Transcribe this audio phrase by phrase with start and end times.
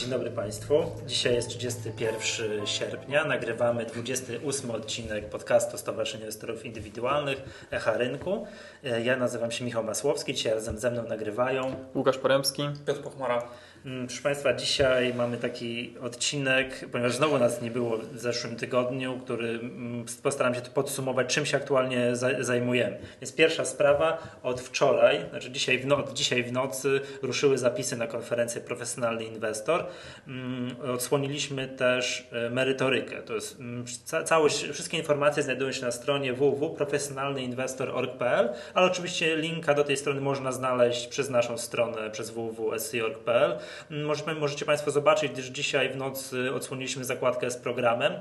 [0.00, 0.74] Dzień dobry Państwu.
[1.06, 3.24] Dzisiaj jest 31 sierpnia.
[3.24, 8.46] Nagrywamy 28 odcinek podcastu Stowarzyszenia Inwestorów Indywidualnych Echa Rynku.
[8.84, 10.34] E, Ja nazywam się Michał Masłowski.
[10.34, 12.62] Dzisiaj razem ze mną nagrywają Łukasz Poremski.
[12.86, 13.48] Piotr Pochmara.
[13.86, 19.20] Mm, Proszę Państwa, dzisiaj mamy taki odcinek, ponieważ znowu nas nie było w zeszłym tygodniu,
[19.24, 22.98] który mm, postaram się podsumować, czym się aktualnie za- zajmujemy.
[23.20, 27.96] Więc pierwsza sprawa, od wczoraj, znaczy dzisiaj w, no, od dzisiaj w nocy ruszyły zapisy
[27.96, 29.86] na konferencję Profesjonalny Inwestor.
[30.28, 33.22] Mm, Odsłoniliśmy też e, merytorykę.
[33.22, 33.58] To jest
[34.04, 40.20] ca- całość, wszystkie informacje znajdują się na stronie www.profesjonalnyinwestor.org.pl, ale oczywiście linka do tej strony
[40.20, 43.58] można znaleźć przez naszą stronę, przez www.sc.org.pl.
[43.90, 48.12] Możemy, możecie Państwo zobaczyć, gdyż dzisiaj w nocy odsłoniliśmy zakładkę z programem.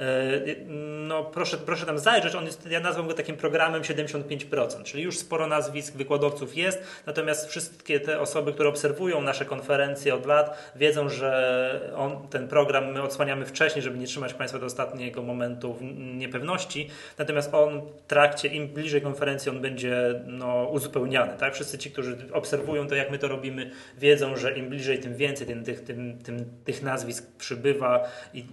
[0.00, 0.64] E,
[1.08, 5.18] No, proszę, proszę tam zajrzeć, on jest, ja nazwę go takim programem 75%, czyli już
[5.18, 11.08] sporo nazwisk wykładowców jest, natomiast wszystkie te osoby, które obserwują nasze konferencje od lat, wiedzą,
[11.08, 15.76] że on, ten program my odsłaniamy wcześniej, żeby nie trzymać Państwa do ostatniego momentu
[16.14, 21.32] niepewności, natomiast on w trakcie, im bliżej konferencji on będzie no, uzupełniany.
[21.38, 21.54] Tak?
[21.54, 25.46] Wszyscy ci, którzy obserwują to, jak my to robimy, wiedzą, że im bliżej, tym więcej
[25.46, 28.44] tym, tych, tym, tym, tych nazwisk przybywa i,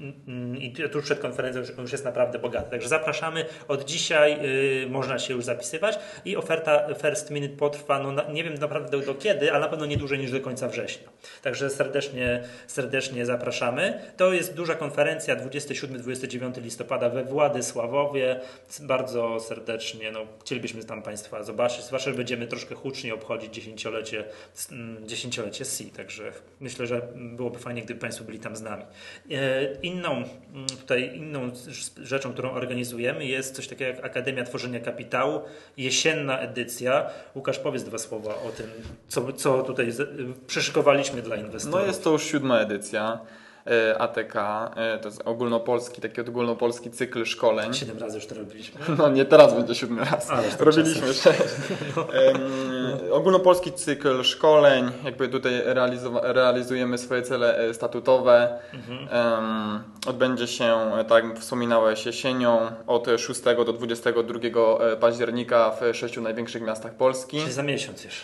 [0.59, 2.71] i tuż przed konferencją już, już jest naprawdę bogaty.
[2.71, 3.45] Także zapraszamy.
[3.67, 4.39] Od dzisiaj
[4.83, 9.01] y, można się już zapisywać i oferta First Minute potrwa, no, na, nie wiem naprawdę
[9.01, 11.09] do, kiedy, ale na pewno nie dłużej niż do końca września.
[11.41, 14.01] Także serdecznie, serdecznie zapraszamy.
[14.17, 18.39] To jest duża konferencja 27-29 listopada we Władysławowie.
[18.81, 24.23] Bardzo serdecznie no, chcielibyśmy tam Państwa zobaczyć, zwłaszcza, że będziemy troszkę hucznie obchodzić dziesięciolecie,
[25.05, 28.83] dziesięciolecie C, także myślę, że byłoby fajnie, gdyby Państwo byli tam z nami.
[29.31, 30.23] E, Inną
[30.79, 31.51] tutaj inną
[32.03, 35.41] rzeczą, którą organizujemy jest coś takiego jak Akademia Tworzenia Kapitału,
[35.77, 37.09] jesienna edycja.
[37.35, 38.67] Łukasz, powiedz dwa słowa o tym,
[39.07, 39.91] co, co tutaj
[40.47, 41.79] przyszykowaliśmy dla inwestorów.
[41.79, 43.19] No jest to już siódma edycja
[43.97, 44.35] ATK.
[44.75, 47.73] E, To jest ogólnopolski, taki ogólnopolski cykl szkoleń.
[47.73, 48.81] Siedem razy już to robiliśmy.
[48.97, 50.29] No nie, teraz będzie siódmy raz.
[50.31, 51.39] Ależ to Robiliśmy sześć.
[51.97, 52.41] Em,
[53.11, 55.61] Ogólnopolski cykl szkoleń, jakby tutaj
[56.23, 58.59] realizujemy swoje cele e, statutowe.
[59.11, 60.65] Em, Odbędzie się,
[60.99, 64.39] e, tak jak wspominałeś, jesienią od 6 do 22
[64.99, 67.39] października w sześciu największych miastach Polski.
[67.39, 68.21] Czyli za miesiąc już.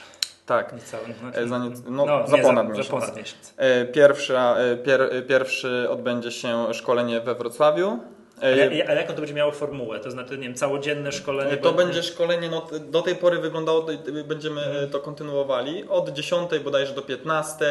[0.47, 0.73] Tak.
[0.73, 1.03] Niecały,
[1.33, 2.87] E, za nie- no, no, za nie, ponad za, miesiąc.
[2.87, 3.53] Za ponad miesiąc.
[3.57, 7.99] E, Pierwsza, e, pier, pierwszy odbędzie się szkolenie we Wrocławiu.
[8.41, 9.99] Ale, ale jaką to będzie miało formułę?
[9.99, 11.57] To znaczy, nie wiem, całodzienne szkolenie?
[11.57, 13.85] To będzie szkolenie, no, do tej pory wyglądało,
[14.27, 15.85] będziemy e, to kontynuowali.
[15.89, 17.65] Od 10 bodajże do 15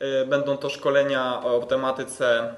[0.00, 2.54] e, będą to szkolenia o tematyce.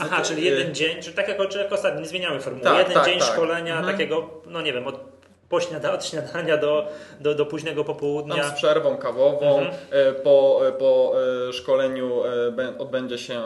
[0.00, 2.64] Aha, czyli jeden dzień, czyli tak jak, jak ostatnio, nie zmieniamy formuły.
[2.64, 3.28] Tak, jeden tak, dzień tak.
[3.28, 3.94] szkolenia Mhm.
[3.96, 5.00] takiego, no nie wiem, od,
[5.48, 6.88] po śniada, od śniadania do,
[7.20, 8.44] do, do późnego Tam popołudnia.
[8.48, 9.58] z przerwą kawową.
[9.58, 9.74] Mhm.
[9.90, 11.12] E, Po, e, po
[11.48, 12.22] e, szkoleniu
[12.56, 13.42] bę- odbędzie się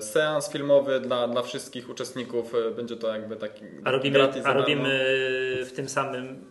[0.00, 2.52] seans filmowy dla, dla wszystkich uczestników.
[2.76, 4.88] Będzie to jakby taki A robimy, gratis a robimy
[5.64, 6.44] w tym samym,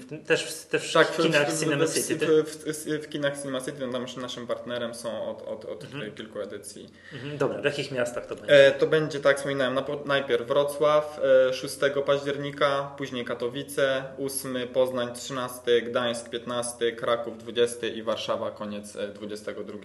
[0.00, 2.42] w tym, też, też Tak, w kinach w, Cinema w, City.
[2.42, 6.12] w, w, w kinach Cinema City, tam już naszym partnerem są od, od, od Mhm.
[6.12, 6.88] kilku edycji.
[7.12, 8.66] Mhm, Dobra, w jakich miastach to będzie?
[8.66, 15.14] E, to będzie, tak wspominałem, na, najpierw Wrocław e, 6 października, później Katowice 8, Poznań
[15.14, 19.78] 13, Gdańsk 15, Kraków 20 i Warszawa koniec e, 22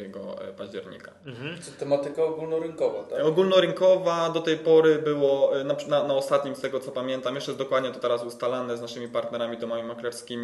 [0.58, 1.12] października.
[1.26, 1.56] Mhm.
[1.58, 3.26] To tematyka ogólnorynkowa, tak?
[3.26, 7.52] Ogólnorynkowa do tej pory było e, na, na, na ostatnim, z tego co pamiętam, jeszcze
[7.52, 9.84] jest dokładnie to teraz ustalane z naszymi partnerami domami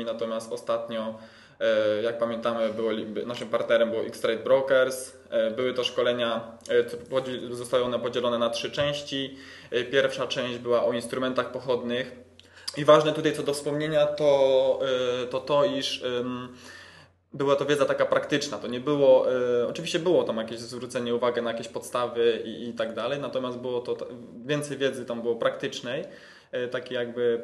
[0.06, 1.16] natomiast ostatnio,
[1.60, 2.92] e, jak pamiętamy, było,
[3.26, 5.14] naszym partnerem było X-Trade Brokers.
[5.30, 6.42] E, Były to szkolenia,
[7.50, 9.38] e, zostały one podzielone na trzy części.
[9.92, 12.12] Pierwsza część była o instrumentach pochodnych.
[12.78, 14.80] I ważne tutaj co do wspomnienia to
[15.30, 16.04] to, to iż
[17.34, 18.58] była to wiedza taka praktyczna.
[18.58, 19.28] To nie było,
[19.70, 23.82] oczywiście było tam jakieś zwrócenie uwagi na jakieś podstawy i, i tak dalej, natomiast było
[23.82, 24.08] to,
[24.46, 26.06] więcej wiedzy tam było praktycznej,
[26.52, 27.44] e, takiej jakby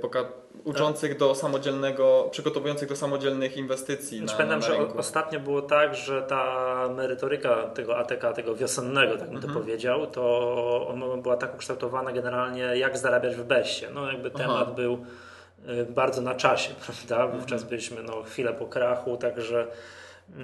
[0.63, 5.95] uczących do samodzielnego, przygotowujących do samodzielnych inwestycji Znaczy, na, pamiętam, na że ostatnio było tak,
[5.95, 9.53] że ta merytoryka tego ATK, tego wiosennego, tak bym Mhm.
[9.53, 13.89] to powiedział, to ona była tak ukształtowana generalnie, jak zarabiać w beście.
[13.93, 14.43] No jakby Aha.
[14.43, 15.05] temat był
[15.69, 17.27] y, bardzo na czasie, prawda?
[17.27, 19.67] Wówczas byliśmy no, chwilę po krachu, także...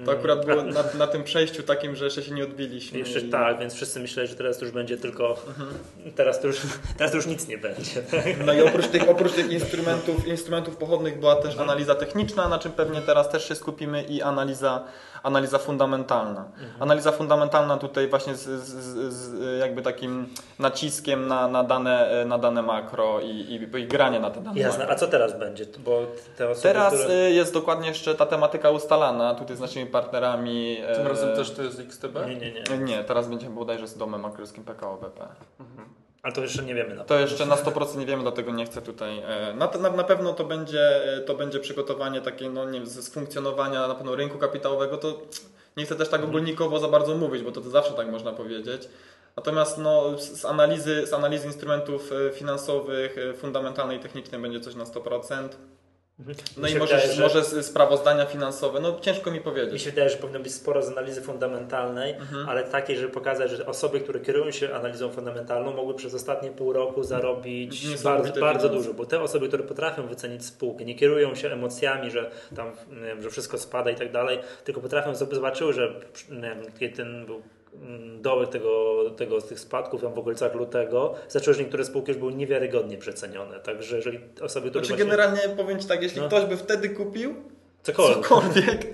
[0.04, 2.98] To akurat było na, na tym przejściu takim, że jeszcze się nie odbiliśmy.
[2.98, 5.36] Jeszcze i- tak, więc wszyscy myśleli, że teraz już będzie tylko...
[5.48, 5.68] Mhm.
[6.16, 6.56] Teraz, to już,
[6.96, 8.02] teraz to już nic nie będzie.
[8.02, 8.24] Tak?
[8.46, 12.72] No i oprócz tych, oprócz tych instrumentów, instrumentów pochodnych była też analiza techniczna, na czym
[12.72, 14.84] pewnie teraz też się skupimy i analiza,
[15.24, 16.44] analiza fundamentalna.
[16.80, 20.26] Analiza fundamentalna tutaj właśnie z, z, z, jakby takim
[20.58, 24.78] naciskiem na, na, dane, na dane makro i, i, i granie na te dane Jasne,
[24.78, 24.94] makro.
[24.94, 25.66] a co teraz będzie?
[25.78, 26.02] Bo
[26.36, 27.14] te osoby, Teraz które...
[27.14, 30.78] y, jest dokładnie jeszcze ta tematyka ustalana tutaj z naszymi partnerami.
[30.94, 32.14] Tym e, razem też to jest XTB?
[32.26, 32.78] Nie, nie, nie.
[32.78, 35.26] Nie, teraz będziemy bodajże z domem maklerskim PKO BP.
[36.24, 38.82] Ale to jeszcze nie wiemy na To jeszcze na 100% nie wiemy, dlatego nie chcę
[38.82, 39.18] tutaj.
[39.18, 42.86] e, Na, na, na pewno to będzie, e, to będzie przygotowanie takie, no nie wiem,
[42.86, 44.96] z funkcjonowania na pewno rynku kapitałowego.
[44.98, 45.20] To
[45.76, 48.88] nie chcę też tak ogólnikowo za bardzo mówić, bo to, to zawsze tak można powiedzieć.
[49.36, 54.84] Natomiast no, z, analizy, z analizy instrumentów e, finansowych, fundamentalnej i technicznej będzie coś na
[54.84, 55.48] 100%.
[56.18, 59.82] No Mi i może, wydaje, że- może sprawozdania finansowe, no ciężko mi Mi powiedzieć.
[59.82, 62.48] się wydaje, że powinno być sporo z analizy fundamentalnej, Mhm.
[62.48, 66.72] ale takiej, żeby pokazać, że osoby, które kierują się analizą fundamentalną, mogły przez ostatnie pół
[66.72, 71.52] roku zarobić bardzo, bardzo dużo, bo te osoby, które potrafią wycenić spółkę, nie kierują się
[71.52, 72.72] emocjami, że tam
[73.06, 75.94] wiem, że wszystko spada i tak dalej, tylko potrafią zobaczyły, że
[76.30, 77.42] wiem, kiedy ten był
[78.20, 82.34] dołek tego, tego, tych spadków tam w okolicach lutego, zaczęły, że niektóre spółki już były
[82.34, 83.60] niewiarygodnie przecenione.
[83.60, 86.26] Także jeżeli osoby, które Znaczy właśnie, generalnie powiem Ci tak, jeśli No.
[86.26, 87.34] ktoś by wtedy kupił
[87.82, 88.22] cokolwiek.
[88.22, 88.86] cokolwiek,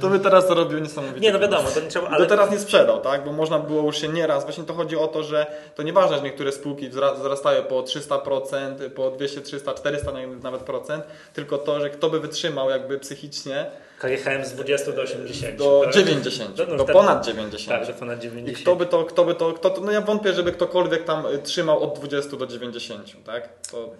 [0.00, 1.20] to by teraz zarobił niesamowicie.
[1.20, 2.18] Nie, no wiadomo, to nie trzeba, Ale...
[2.18, 3.24] Do teraz nie sprzedał, tak?
[3.24, 4.44] Bo można było już się nieraz.
[4.44, 8.90] Właśnie to chodzi o to, że to nieważne, że niektóre spółki wzra- wzrastają po 300%,
[8.90, 10.12] po 200, 300, 400
[10.42, 11.04] nawet procent,
[11.34, 15.56] tylko to, że kto by wytrzymał jakby psychicznie KGHM z 20 do 80.
[15.56, 15.94] do tak?
[15.94, 17.78] 90, No, no, do ponad 90.
[17.78, 18.58] Tak, do ponad I 90.
[18.62, 21.38] kto by to, kto by to, kto to, no ja wątpię, żeby ktokolwiek tam y,
[21.38, 23.48] trzymał od 20 do 90, tak?
[23.70, 23.90] To,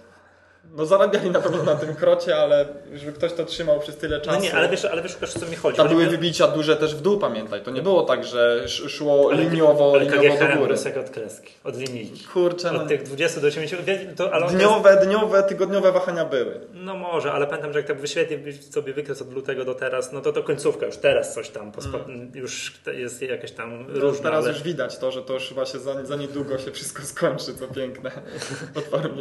[0.77, 4.37] no zarabiali na pewno na tym krocie, ale żeby ktoś to trzymał przez tyle czasu.
[4.37, 5.77] No nie, ale wiesz, ale wiesz o co mi chodzi.
[5.77, 7.61] Tam były mi wybicia duże też w dół, pamiętaj.
[7.63, 10.77] To nie było tak, że sz- szło liniowo, ale liniowo do góry.
[10.85, 12.25] jak od kreski, od linijki.
[12.25, 15.93] Kurczę, no, Od tych 20 do 80, wie- to, ale on jest, dniowe, dniowe, tygodniowe
[15.93, 16.61] wahania były.
[16.75, 20.21] No może, ale pamiętam, że jak tak wyświetlić sobie wykres od lutego do teraz, no
[20.21, 24.45] to to końcówka, już teraz coś tam, pospa- już jest jakaś tam No, różna, teraz
[24.45, 24.53] ale...
[24.53, 27.69] już widać to, że to już chyba się za, za niedługo się wszystko skończy, co
[27.75, 28.11] piękne.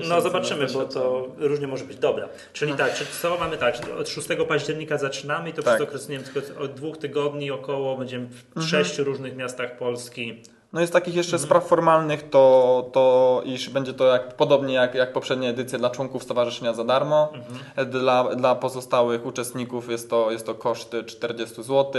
[0.10, 1.98] No zobaczymy, bo to różnie może być.
[1.98, 5.74] Dobra, czyli tak, czyli co mamy tak, od 6 października zaczynamy i to Tak.
[5.74, 5.78] Mhm.
[5.78, 10.42] przez okres, nie wiem, tylko od dwóch tygodni około będziemy w sześciu różnych miastach Polski.
[10.74, 11.18] No jest takich Mhm.
[11.18, 15.90] jeszcze spraw formalnych, to, to iż będzie to jak, podobnie jak, jak poprzednie edycje dla
[15.90, 17.34] członków stowarzyszenia za darmo.
[17.34, 17.90] Mhm.
[17.90, 21.92] Dla, dla pozostałych uczestników jest to, jest to koszt 40 zł.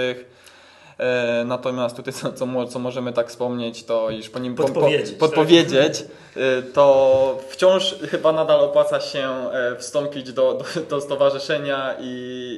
[0.98, 5.10] E, Natomiast tutaj co, co, co możemy tak wspomnieć, to iż po nim po- Podpowiedzieć,
[5.12, 6.04] po, podpowiedzieć
[6.36, 12.56] e, to wciąż chyba nadal opłaca się e, wstąpić do, do, do stowarzyszenia i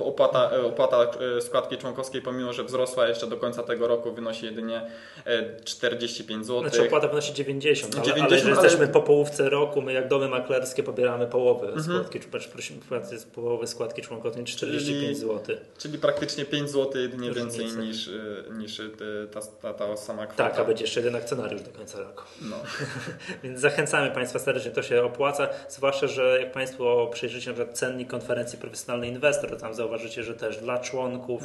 [0.00, 1.10] opłata, opłata
[1.40, 4.82] składki członkowskiej, pomimo że wzrosła jeszcze do końca tego roku, wynosi jedynie
[5.26, 6.60] e, 45 zł.
[6.60, 10.08] Znaczy opłata wynosi 90, ale, 90, ale jeżeli ale- jesteśmy po połówce roku, my jak
[10.08, 11.84] domy maklerskie pobieramy połowę Mhm.
[11.84, 12.80] składki, czy prosimy
[13.18, 15.56] z połowy składki członkowskiej 45 Czyli- zł.
[15.78, 17.58] Czyli praktycznie 5 zł jedynie Różnica.
[17.58, 18.90] więcej niż, y, niż y,
[19.32, 20.50] ta, ta, ta sama kwota.
[20.50, 22.22] Tak, a będzie jeszcze jeden akcjonariusz do końca roku.
[22.42, 22.56] No.
[23.42, 25.48] Więc zachęcamy Państwa serdecznie, to się opłaca.
[25.68, 30.34] Zwłaszcza, że jak Państwo przejrzycie na przykład cennik konferencji Profesjonalny Inwestor, to tam zauważycie, że
[30.34, 31.42] też dla członków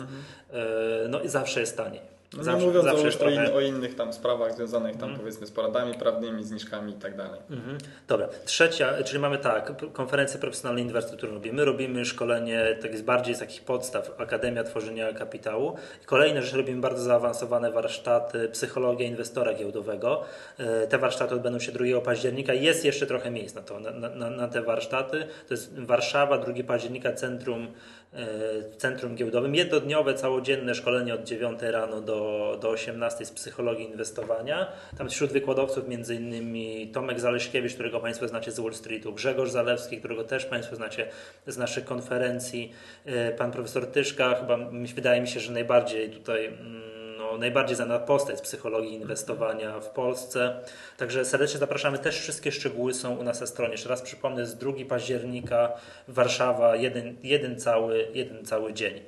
[0.54, 2.15] e, no i zawsze jest taniej.
[2.38, 3.54] No Zawsze, nie mówiąc zawsze o, jest trochę...
[3.54, 7.40] o innych tam sprawach związanych tam powiedzmy z poradami prawnymi, zniżkami i tak dalej.
[7.50, 7.78] Mhm.
[8.08, 11.66] Dobra, trzecia, czyli mamy tak, konferencję profesjonalnej inwestor, którą robimy.
[11.66, 15.76] Robimy szkolenie tak z bardziej z takich podstaw, Akademia Tworzenia Kapitału.
[16.06, 20.24] Kolejne rzeczy robimy bardzo zaawansowane warsztaty, psychologia inwestora giełdowego.
[20.58, 22.54] E, Te warsztaty odbędą się 2 października.
[22.54, 25.28] Jest jeszcze trochę miejsc na to, na, na, na te warsztaty.
[25.48, 27.68] To jest Warszawa, 2 października, Centrum
[28.14, 29.56] w Centrum Giełdowym.
[29.56, 34.72] Jednodniowe, całodzienne szkolenie od 9 rano do, do 18 z psychologii inwestowania.
[34.98, 40.24] Tam wśród wykładowców innymi Tomek Zaleśkiewicz, którego Państwo znacie z Wall Streetu, Grzegorz Zalewski, którego
[40.24, 41.08] też Państwo znacie
[41.48, 42.72] z naszych konferencji,
[43.06, 44.58] e, pan profesor Tyszka, chyba
[44.96, 46.96] wydaje mi się, że najbardziej tutaj mm,
[47.36, 50.60] no, najbardziej znana postać z psychologii inwestowania w Polsce.
[50.98, 52.00] Także serdecznie zapraszamy.
[52.00, 53.72] Też wszystkie szczegóły są u nas na stronie.
[53.72, 55.72] Jeszcze raz przypomnę, z 2 października
[56.08, 59.02] Warszawa, jeden, jeden, cały, jeden cały dzień.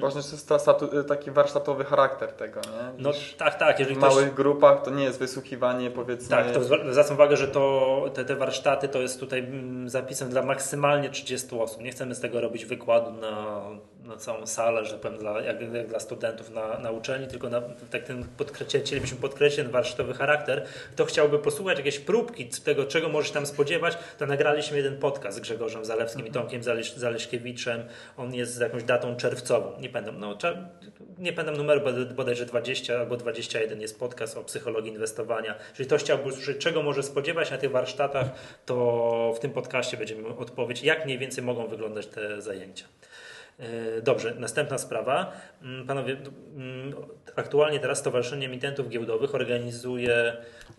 [0.00, 3.02] Właśnie to jest ta, statu, taki warsztatowy charakter tego, nie?
[3.02, 3.78] No tak, tak.
[3.78, 6.36] Jeżeli w ktoś, małych grupach to nie jest wysłuchiwanie powiedzmy...
[6.36, 10.30] Tak, to zwra- zwracam uwagę, że to, te, te warsztaty to jest tutaj mm, zapisem
[10.30, 11.82] dla maksymalnie 30 osób.
[11.82, 13.62] Nie chcemy z tego robić wykładu na,
[14.04, 17.60] na całą salę, że powiem, dla, jak, jak dla studentów na, na uczelni, tylko na,
[17.90, 20.66] tak ten podkreślić, chcielibyśmy podkreślić ten warsztatowy charakter.
[20.92, 25.36] Kto chciałby posłuchać jakieś próbki tego, czego może się tam spodziewać, to nagraliśmy jeden podcast
[25.36, 27.84] z Grzegorzem Zalewskim i Tomkiem Zaleś, Zaleśkiewiczem.
[28.16, 29.80] On jest z jakąś datą czerwcową.
[29.80, 30.38] Nie pamiętam, no,
[31.18, 35.54] nie pamiętam numeru, bod- bodajże 20 albo 21 jest podcast o psychologii inwestowania.
[35.70, 38.26] Jeżeli ktoś chciałby usłyszeć, czego może spodziewać się na tych warsztatach,
[38.66, 42.84] to w tym podcaście będziemy odpowiedź, jak mniej więcej mogą wyglądać te zajęcia.
[43.60, 45.32] E, Dobrze, następna sprawa.
[45.62, 46.16] Mm, Panowie,
[46.56, 46.94] mm,
[47.36, 50.36] aktualnie teraz Stowarzyszenie Emitentów Giełdowych organizuje,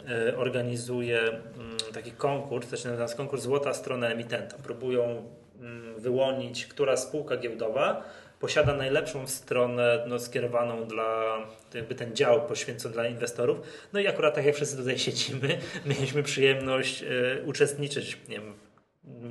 [0.09, 1.41] e, organizuje mm,
[1.93, 4.57] taki konkurs, to się nazywa konkurs Złota Strona Emitenta.
[4.63, 5.29] Próbują
[5.97, 8.03] wyłonić, która spółka giełdowa
[8.41, 11.37] posiada najlepszą stronę no, skierowaną dla
[11.73, 13.57] jakby ten dział poświęcony dla inwestorów.
[13.93, 17.07] No i akurat tak jak wszyscy tutaj siedzimy, mieliśmy przyjemność e,
[17.45, 18.53] uczestniczyć, nie wiem,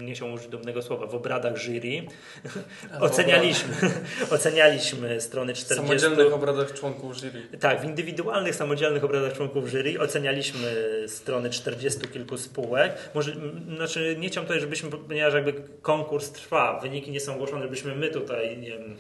[0.00, 2.02] nie się użyć dumnego słowa, w obradach jury.
[3.00, 3.74] ocenialiśmy,
[4.34, 5.74] ocenialiśmy strony 40.
[5.74, 7.42] W samodzielnych obradach członków jury.
[7.60, 10.74] Tak, w indywidualnych, samodzielnych obradach członków jury ocenialiśmy
[11.06, 13.10] strony 40 kilku spółek.
[13.14, 13.32] Może,
[13.76, 18.08] znaczy nie chciałem tutaj, żebyśmy, ponieważ jakby konkurs trwa, wyniki nie są ogłoszone, żebyśmy my
[18.08, 18.96] tutaj, nie wiem,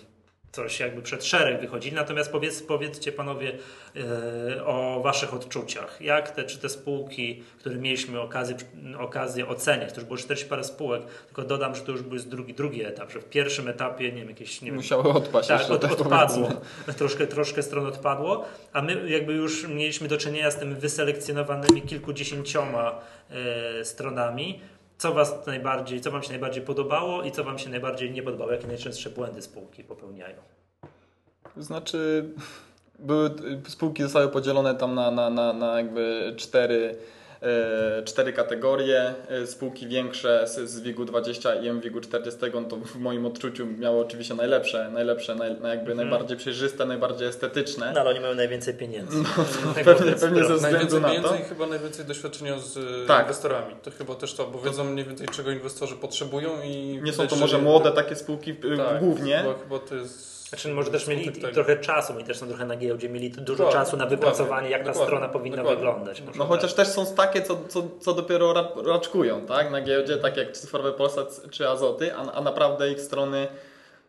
[0.52, 1.96] coś jakby przed szereg wychodzili.
[1.96, 3.52] Natomiast powiedz, powiedzcie panowie
[3.94, 6.00] yy, o waszych odczuciach.
[6.00, 8.56] Jak te, czy te spółki, które mieliśmy okazję,
[8.98, 12.54] okazję oceniać, to już było 40 parę spółek, tylko dodam, że to już był drugi,
[12.54, 14.62] drugi etap, że w pierwszym etapie, nie wiem, jakieś...
[14.62, 15.48] Nie Musiały wiem, odpaść.
[15.48, 16.48] Tak, od, odpadło.
[16.98, 23.00] Troszkę, troszkę stron odpadło, a my jakby już mieliśmy do czynienia z tymi wyselekcjonowanymi kilkudziesięcioma
[23.30, 24.60] yy, stronami
[25.00, 28.52] co Was najbardziej, co Wam się najbardziej podobało i co Wam się najbardziej nie podobało?
[28.52, 30.36] Jakie najczęstsze błędy spółki popełniają?
[31.56, 32.24] Znaczy,
[32.98, 33.30] były,
[33.68, 36.96] spółki zostały podzielone tam na, na, na, na jakby cztery
[38.04, 39.14] cztery kategorie.
[39.28, 44.00] E, spółki większe z WIG-u 20 i MWIG-u 40 no to w moim odczuciu miało
[44.00, 45.96] oczywiście najlepsze, najlepsze, naj, jakby hmm.
[45.96, 47.92] najbardziej przejrzyste, najbardziej estetyczne.
[47.94, 49.16] No ale oni mają najwięcej pieniędzy.
[49.16, 49.44] No,
[49.74, 51.36] tak pewnie, pewnie ze względu najwięcej na to.
[51.36, 53.22] i chyba najwięcej doświadczenia z e, tak.
[53.22, 53.74] inwestorami.
[53.82, 57.00] To chyba też to, bo wiedzą mniej więcej czego inwestorzy potrzebują i...
[57.02, 59.38] Nie są to może młode takie spółki tak, głównie.
[59.38, 62.76] Chyba, chyba to jest znaczy może też mieli trochę czasu, oni też są trochę na
[62.76, 65.76] giełdzie, mieli dużo czasu na wypracowanie, jak ta strona powinna dokładnie.
[65.76, 66.22] wyglądać.
[66.36, 68.54] No chociaż też są takie, co, co, co dopiero
[68.86, 69.70] raczkują, tak?
[69.70, 73.48] Na giełdzie, tak jak cyfrowe Polsat czy Azoty, a, a naprawdę ich strony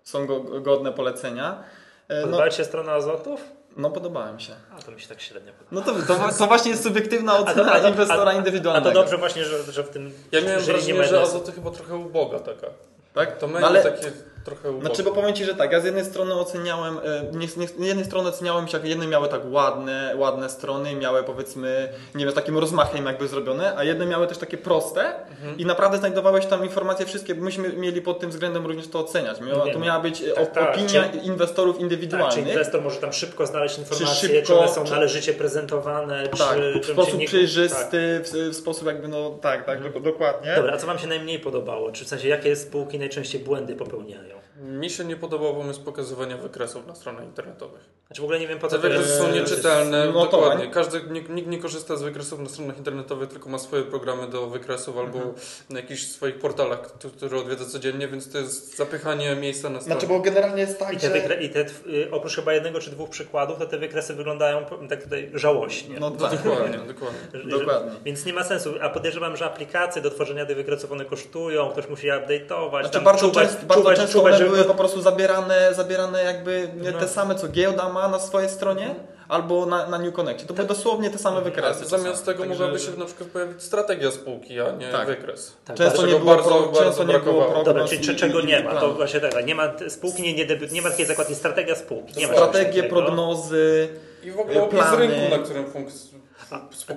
[0.03, 1.63] są go, godne polecenia.
[2.07, 3.41] E, Podobała no, się strona Azotów?
[3.77, 4.53] No podobałem się.
[4.77, 5.91] A to mi się tak średnio podoba.
[5.91, 8.89] No to, to, to właśnie jest subiektywna ocena a to, a, inwestora indywidualnego.
[8.89, 10.13] A to dobrze właśnie, że, że w tym...
[10.31, 12.67] Ja miałem wrażenie, że Azoty chyba trochę uboga taka.
[13.13, 13.38] Tak?
[13.38, 13.83] To no ale...
[13.83, 14.12] takie
[14.45, 14.86] trochę ubogie.
[14.86, 17.79] Znaczy, bo powiem Ci, że tak, ja z jednej strony oceniałem, e, nie, nie, z
[17.79, 22.31] jednej strony oceniałem się, jak jedne miały tak ładne, ładne strony, miały powiedzmy, nie wiem,
[22.31, 25.57] z takim rozmachem jakby zrobione, a jedne miały też takie proste mhm.
[25.57, 29.41] i naprawdę znajdowałeś tam informacje wszystkie, bo myśmy mieli pod tym względem również to oceniać.
[29.41, 32.36] Miała, to miała być e, tak, tak, opinia czy, inwestorów indywidualnych.
[32.36, 35.33] Tak, czy inwestor może tam szybko znaleźć informacje, czy, szybko, czy one są czy, należycie
[35.33, 37.27] prezentowane, tak, czy, w sposób nie...
[37.27, 40.03] przejrzysty, w, w, sposób jakby, no tak, tak, mhm.
[40.03, 40.55] dokładnie.
[40.55, 41.91] Dobra, a co Wam się najmniej podobało?
[41.91, 44.30] Czy w sensie, jakie spółki najczęściej błędy popełniają?
[44.61, 47.81] Mi się nie podobał pomysł pokazywania wykresów na stronach internetowych.
[48.07, 50.67] Znaczy w ogóle nie wiem po co Te wykresy są nieczytelne, no dokładnie.
[50.67, 54.47] Każdy, nikt, nikt, nie korzysta z wykresów na stronach internetowych, tylko ma swoje programy do
[54.47, 55.35] wykresów albo mhm.
[55.69, 56.81] na jakichś swoich portalach,
[57.17, 59.99] które odwiedza codziennie, więc to jest zapychanie miejsca na stronę.
[59.99, 61.43] Znaczy, bo generalnie jest tak, I te, że...
[61.43, 65.31] i te y, oprócz chyba jednego czy dwóch przykładów, to te wykresy wyglądają tak tutaj
[65.33, 65.99] żałośnie.
[65.99, 66.31] No, tak.
[66.31, 67.59] dokładnie, dokładnie.
[67.59, 67.91] dokładnie.
[68.05, 68.73] Więc nie ma sensu.
[68.81, 72.81] A podejrzewam, że aplikacje do tworzenia tych wykresów one kosztują, ktoś musi je update'ować.
[72.81, 76.70] Znaczy, bardzo, czuwać, często, bardzo czuwać, często czuwać, one były po prostu zabierane, zabierane jakby
[76.75, 77.00] no.
[77.00, 78.96] te same, co giełda ma na swojej stronie
[79.31, 80.46] albo na, na New Connectie.
[80.46, 80.77] To były tak.
[80.77, 81.86] dosłownie te same wykresy.
[81.86, 82.60] Zamiast tego Także...
[82.60, 85.08] mogłaby się na przykład pojawić strategia spółki, a nie tak.
[85.08, 85.53] wykres.
[85.65, 85.77] Tak.
[85.77, 88.75] Często, nie było, bardzo, pro, bardzo często nie było prognoz Dobra, czyli czego nie ma?
[88.75, 92.20] To właśnie tak, nie ma spółki, nie, nie, nie ma takiej zakładki strategia spółki.
[92.20, 93.89] Nie Strategie, prognozy,
[94.24, 96.20] I w ogóle opis rynku, na którym funkcjonuje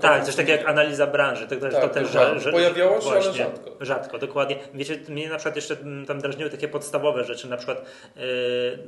[0.00, 1.46] tak, coś takiego jak analiza branży.
[1.46, 3.70] To, tak, to też, że, że, Pojawiało się, właśnie, ale rzadko.
[3.80, 4.56] Rzadko, dokładnie.
[4.74, 7.84] Wiecie, mnie na przykład jeszcze tam drażniły takie podstawowe rzeczy, na przykład
[8.16, 8.22] yy,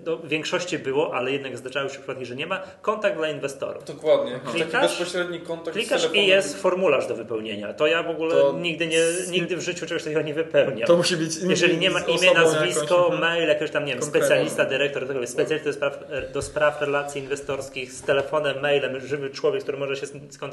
[0.06, 3.84] no, w większości było, ale jednak zdarzały się przypadki, że nie ma, kontakt dla inwestorów.
[3.84, 7.74] Dokładnie, klikasz, taki bezpośredni kontakt Klikasz i jest formularz do wypełnienia.
[7.74, 8.52] To ja w ogóle to...
[8.52, 10.86] nigdy, nie, nigdy w życiu czegoś takiego nie wypełniam.
[10.86, 14.64] To musi być Jeżeli nie ma imię, nazwisko, jakąś, mail, jakiś tam, nie wiem, specjalista,
[14.64, 15.98] dyrektor, tego, specjalista do spraw,
[16.32, 20.45] do spraw relacji inwestorskich z telefonem, mailem, żywy człowiek, który może się skontaktować.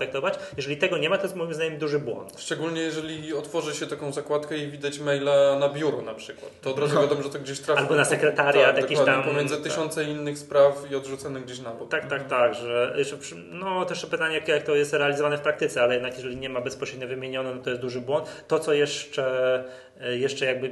[0.57, 2.33] Jeżeli tego nie ma, to jest moim zdaniem duży błąd.
[2.38, 6.51] Szczególnie jeżeli otworzy się taką zakładkę i widać maila na biuro na przykład.
[6.62, 7.01] To od razu no.
[7.01, 7.81] wiadomo, że to gdzieś trafi.
[7.81, 9.23] Albo na sekretariat, tak, jakiś tam.
[9.23, 9.63] Pomiędzy tak.
[9.63, 11.89] tysiące innych spraw i odrzucone gdzieś na bok.
[11.89, 12.53] Tak, tak, tak.
[12.53, 13.17] Że jeszcze,
[13.51, 16.62] no też pytanie, jak, jak to jest realizowane w praktyce, ale jednak jeżeli nie ma
[16.62, 18.43] bezpośrednio wymienione, no to jest duży błąd.
[18.47, 19.63] To, co jeszcze
[20.01, 20.71] E, jeszcze jakby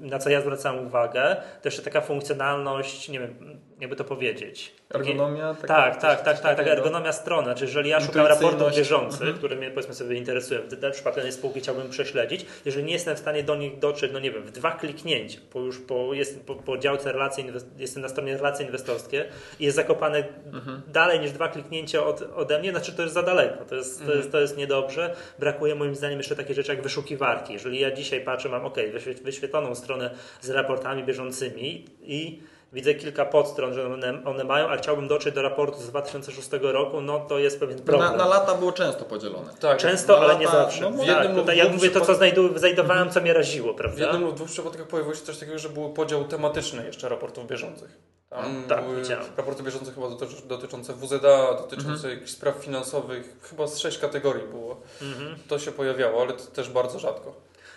[0.00, 4.72] na co ja zwracam uwagę, to jeszcze taka funkcjonalność, nie wiem, jakby to powiedzieć.
[4.94, 5.54] Ergonomia?
[5.54, 7.44] Taka, tak, tak, tak, tak, taka ergonomia strony.
[7.44, 9.38] Znaczy, jeżeli ja szukam raportów bieżących, mhm.
[9.38, 13.16] które mnie powiedzmy sobie interesują, w tym przypadku tej spółki chciałbym prześledzić, jeżeli nie jestem
[13.16, 16.46] w stanie do nich dotrzeć, no nie wiem, w dwa kliknięcia, bo już po, jest,
[16.46, 17.44] po, po działce relacje,
[17.78, 19.24] jestem na stronie relacje inwestorskie
[19.60, 20.82] i jest zakopane mhm.
[20.88, 24.04] dalej niż dwa kliknięcia od, ode mnie, znaczy to jest za daleko, to jest, to,
[24.04, 24.32] jest, mhm.
[24.32, 25.14] to jest niedobrze.
[25.38, 27.52] Brakuje moim zdaniem jeszcze takiej rzeczy jak wyszukiwarki.
[27.52, 28.76] Jeżeli ja dzisiaj patrzę, mam ok,
[29.22, 30.10] wyświetloną stronę
[30.40, 35.42] z raportami bieżącymi i widzę kilka podstron, że one, one, mają, a chciałbym dotrzeć do
[35.42, 38.10] raportu z 2006 roku, no to jest pewien problem.
[38.10, 39.54] Na, na lata było często podzielone.
[39.60, 40.90] Tak, często, ale lata, nie zawsze.
[40.90, 42.14] No, tak, tutaj ja mówię to, co
[42.56, 43.96] znajdowałem, co mnie raziło, prawda?
[43.96, 47.46] W jednym lub dwóch przypadkach pojawiło się coś takiego, że był podział tematyczny jeszcze raportów
[47.46, 47.98] bieżących.
[48.30, 49.24] Tam tak, były widziałem.
[49.36, 50.06] raporty bieżące chyba
[50.46, 52.14] dotyczące WZA, dotyczące mhm.
[52.14, 54.80] jakichś spraw finansowych, chyba z sześć kategorii było.
[55.02, 55.36] Mhm.
[55.48, 57.34] To się pojawiało, ale to też bardzo rzadko.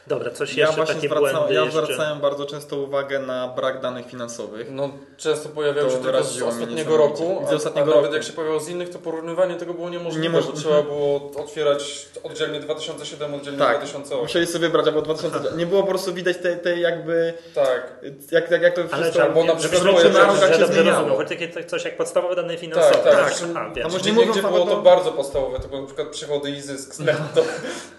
[0.08, 1.86] Dobra, coś ja jeszcze takie błędy Ja jeszcze...
[1.86, 4.72] zwracałem bardzo często uwagę na brak danych finansowych.
[4.72, 8.16] No często pojawiało się tylko z ostatniego roku, a, z ostatniego a nawet roku.
[8.16, 12.10] jak się pojawiało z innych, to porównywanie tego było niemożliwe, nie bo trzeba było otwierać
[12.24, 14.24] oddzielnie 2007, oddzielnie tak, 2008.
[14.24, 15.58] musieli sobie wybrać, albo 2008.
[15.58, 17.34] Nie było po prostu widać tej, tej jakby...
[17.56, 18.00] Tak.
[18.32, 19.22] Jak, jak, jak to wszystko...
[19.24, 21.18] Ale bo na przykład było na się zmieniało.
[21.18, 22.94] Chodzi takie coś jak podstawowe dane finansowe.
[22.94, 23.34] Tak, tak.
[23.40, 23.58] tak.
[23.84, 26.62] A, a może nie gdzie było to bardzo podstawowe, to było na przykład przychody i
[26.62, 27.42] zysk netto.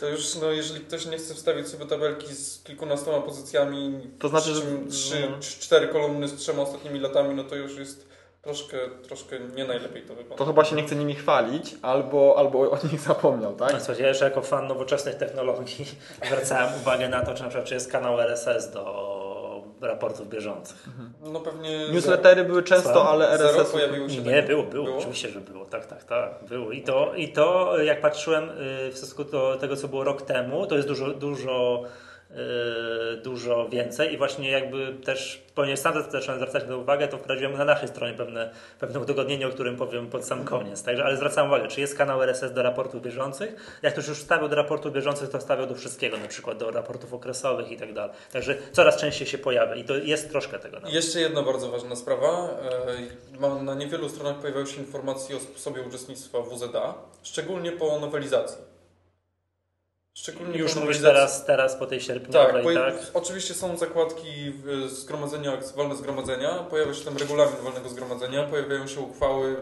[0.01, 4.55] To już, no jeżeli ktoś nie chce wstawić sobie tabelki z kilkunastoma pozycjami, to znaczy,
[4.55, 5.37] że trzy, no.
[5.41, 8.09] cztery kolumny z trzema ostatnimi latami, no to już jest
[8.43, 10.37] troszkę, troszkę nie najlepiej to wygląda.
[10.37, 13.73] To chyba się nie chce nimi chwalić, albo, albo o nich zapomniał, tak?
[13.73, 15.87] No, słuchajcie, ja jeszcze jako fan nowoczesnych technologii
[16.27, 19.14] zwracałem uwagę na to, czy na przykład czy jest kanał RSS do
[19.81, 20.89] raportów bieżących.
[20.89, 21.13] Mhm.
[21.33, 21.89] No pewnie...
[21.89, 23.11] Newslettery były często, Co?
[23.11, 23.73] ale RSS...
[23.73, 24.23] pojawiły się.
[24.23, 25.65] Nie, było, było, było, oczywiście, że było.
[25.65, 26.31] Tak, tak, tak.
[26.49, 26.73] Było.
[26.73, 30.67] I to, i to jak patrzyłem y, w stosunku do tego, co było rok temu,
[30.67, 31.83] to jest dużo, dużo
[33.23, 37.65] dużo więcej i właśnie jakby też, ponieważ sam zacząłem zwracać na uwagę, to wprowadziłem na
[37.65, 38.51] naszej stronie pewne,
[38.81, 40.83] pewne udogodnienie, o którym powiem pod sam koniec.
[40.83, 43.79] Także, ale zwracam uwagę, czy jest kanał RSS do raportów bieżących.
[43.83, 47.15] Jak ktoś już wstawiał do raportów bieżących, to wstawiał do wszystkiego, na przykład do raportów
[47.15, 48.17] okresowych i tak dalej.
[48.33, 50.77] Także coraz częściej się pojawia i to jest troszkę tego.
[50.77, 50.95] Nawet.
[50.95, 52.49] Jeszcze jedna bardzo ważna sprawa.
[53.41, 58.74] E, na niewielu stronach pojawiały się informacje o sposobie uczestnictwa WZA, szczególnie po nowelizacji.
[60.15, 62.99] Szczególnie Już mówisz teraz, teraz po tej sierpniowej, tak?
[62.99, 63.11] tak?
[63.15, 64.53] Oczywiście są zakładki
[64.87, 69.57] zgromadzenia, wolne zgromadzenia, pojawia się tam regulamin wolnego zgromadzenia, pojawiają się uchwały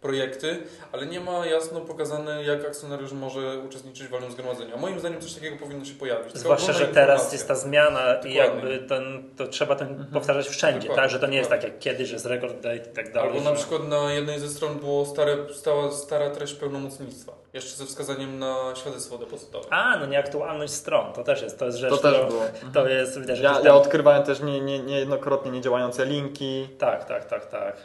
[0.00, 4.74] projekty, ale nie ma jasno pokazane, jak akcjonariusz może uczestniczyć w wolnym zgromadzeniu.
[4.74, 6.34] A moim zdaniem coś takiego powinno się pojawić.
[6.34, 8.30] Zwłaszcza, że teraz jest ta zmiana Dokładnie.
[8.30, 10.10] i jakby ten, to trzeba ten mhm.
[10.12, 11.10] powtarzać wszędzie, tak?
[11.10, 13.30] Że to nie jest tak jak kiedyś, że jest record date i tak dalej.
[13.30, 17.32] Albo na przykład na jednej ze stron było stare, stała stara treść pełnomocnictwa.
[17.56, 19.66] Jeszcze ze wskazaniem na świadectwo depozytowe.
[19.70, 22.42] A, no nieaktualność stron, to też jest, to jest rzecz, to, też było.
[22.60, 22.88] to mhm.
[22.88, 26.68] jest, widać, ja, ja odkrywałem też nie, nie, niejednokrotnie niedziałające linki.
[26.78, 27.76] Tak, tak, tak, tak.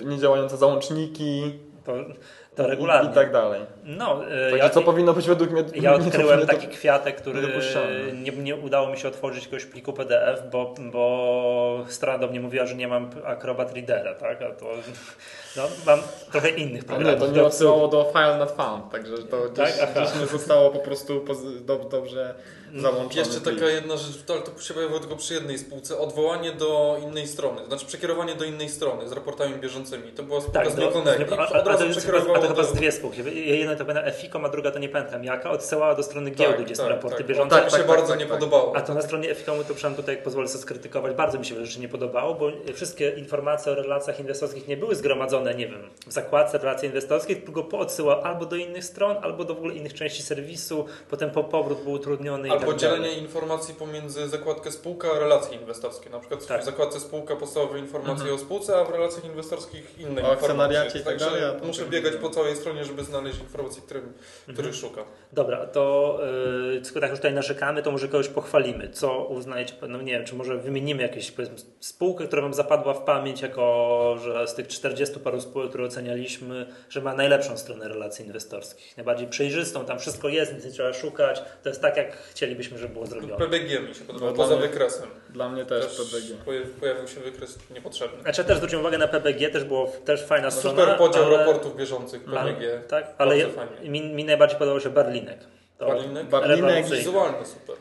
[0.00, 1.58] Yy, niedziałające załączniki.
[1.90, 3.10] To, to regularnie.
[3.10, 3.60] I, tak dalej.
[3.84, 5.64] No, Także ja, co powinno być według mnie...
[5.74, 7.42] Ja odkryłem taki kwiatek, który
[8.12, 12.66] nie, nie, udało mi się otworzyć jakiegoś pliku PDF, bo, bo strona do mnie mówiła,
[12.66, 14.42] że nie mam Acrobat Readera, tak?
[14.42, 14.66] A to
[15.56, 16.00] no, mam
[16.32, 17.20] trochę innych programów.
[17.20, 19.52] nie, to nie odsyłało do File Not Found, także to tak?
[19.52, 21.24] gdzieś, gdzieś nie zostało po prostu
[21.90, 22.34] dobrze
[22.76, 23.20] załączone.
[23.20, 27.28] Jeszcze taka jedna rzecz, ale to się pojawiło tylko przy jednej spółce, odwołanie do innej
[27.28, 30.12] strony, znaczy przekierowanie do innej strony z raportami bieżącymi.
[30.12, 31.24] To była spółka tak, z Milkonegi.
[31.32, 33.22] A, a, a, to, a to chyba z dwie spółki.
[33.34, 36.64] Jedna to była Eficom, a druga to nie pamiętam jaka, odsyłała do strony giełdy, tak,
[36.64, 37.56] gdzie tak, są raporty tak, bieżące.
[37.56, 38.76] Tak, mi się tak, bardzo tak, nie podobało.
[38.76, 41.80] A to na stronie Eficomu to przynajmniej tutaj pozwolę sobie skrytykować, bardzo mi się rzeczy
[41.80, 46.58] nie podobało, bo wszystkie informacje o relacjach inwestorskich nie były zgromadzone, nie wiem, w zakładce
[46.58, 50.86] relacji inwestorskich, tylko poodsyłał albo do innych stron, albo do w ogóle innych części serwisu,
[51.10, 52.48] potem po powrót był utrudniony.
[52.60, 56.10] Albo dzielenie informacji pomiędzy zakładkę spółka a relacje inwestorskie.
[56.10, 56.62] Na przykład tak.
[56.62, 58.34] w zakładce spółka podstawowe informacje mhm.
[58.34, 60.90] o spółce, a w relacjach inwestorskich inne o informacje.
[60.90, 64.54] Tak Także dalej, muszę biegać po całej stronie, żeby znaleźć informacje, których, mhm.
[64.54, 65.04] których szukam.
[65.32, 66.18] Dobra, to
[66.74, 68.88] yy, skoro tak już tutaj narzekamy, to może kogoś pochwalimy.
[68.88, 71.32] Co uznajecie, no nie wiem, czy może wymienimy jakieś
[71.80, 76.66] spółkę, która Wam zapadła w pamięć, jako że z tych 40 paru spółek, które ocenialiśmy,
[76.88, 78.96] że ma najlepszą stronę relacji inwestorskich.
[78.96, 81.42] Najbardziej przejrzystą, tam wszystko jest, nic nie trzeba szukać.
[81.62, 82.16] To jest tak, jak
[82.50, 83.36] chcielibyśmy, żeby było zrobione.
[83.36, 85.08] PBG mi się podobało, no, poza mnie, wykresem.
[85.28, 86.34] Dla mnie też, też PBG.
[86.80, 88.22] Pojawił się wykres niepotrzebny.
[88.22, 90.80] Znaczy też zwróciłem uwagę na PBG, też było też fajna no, strona.
[90.80, 91.38] Super podział ale...
[91.38, 92.82] raportów bieżących PBG.
[92.88, 93.36] tak, ale
[93.82, 95.38] mi, mi, najbardziej podobał się Berlinek.
[95.78, 96.26] To Berlinek?
[96.26, 97.76] Berlinek wizualny super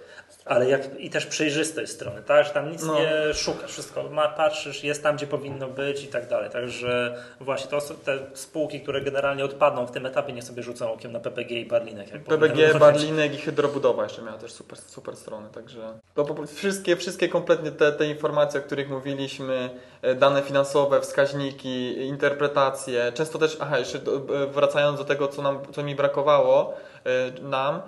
[0.49, 2.45] ale jak, i też przejrzystość strony, tak?
[2.45, 2.99] Że tam nic no.
[2.99, 6.49] nie szukasz, wszystko ma, patrzysz, jest tam, gdzie powinno być i tak dalej.
[6.49, 11.11] Także właśnie to te spółki, które generalnie odpadną w tym etapie, nie sobie rzucą okiem
[11.11, 12.11] na PPG i Barlinek.
[12.11, 17.29] Jak PPG, Barlinek i Hydrobudowa jeszcze miała też super, super strony, także to wszystkie, wszystkie
[17.29, 19.69] kompletnie te, te informacje, o których mówiliśmy,
[20.01, 25.59] e, dane finansowe, wskaźniki, interpretacje, często też, aha, jeszcze e, wracając do tego, co, nam,
[25.71, 26.73] co mi brakowało
[27.05, 27.81] e, nam,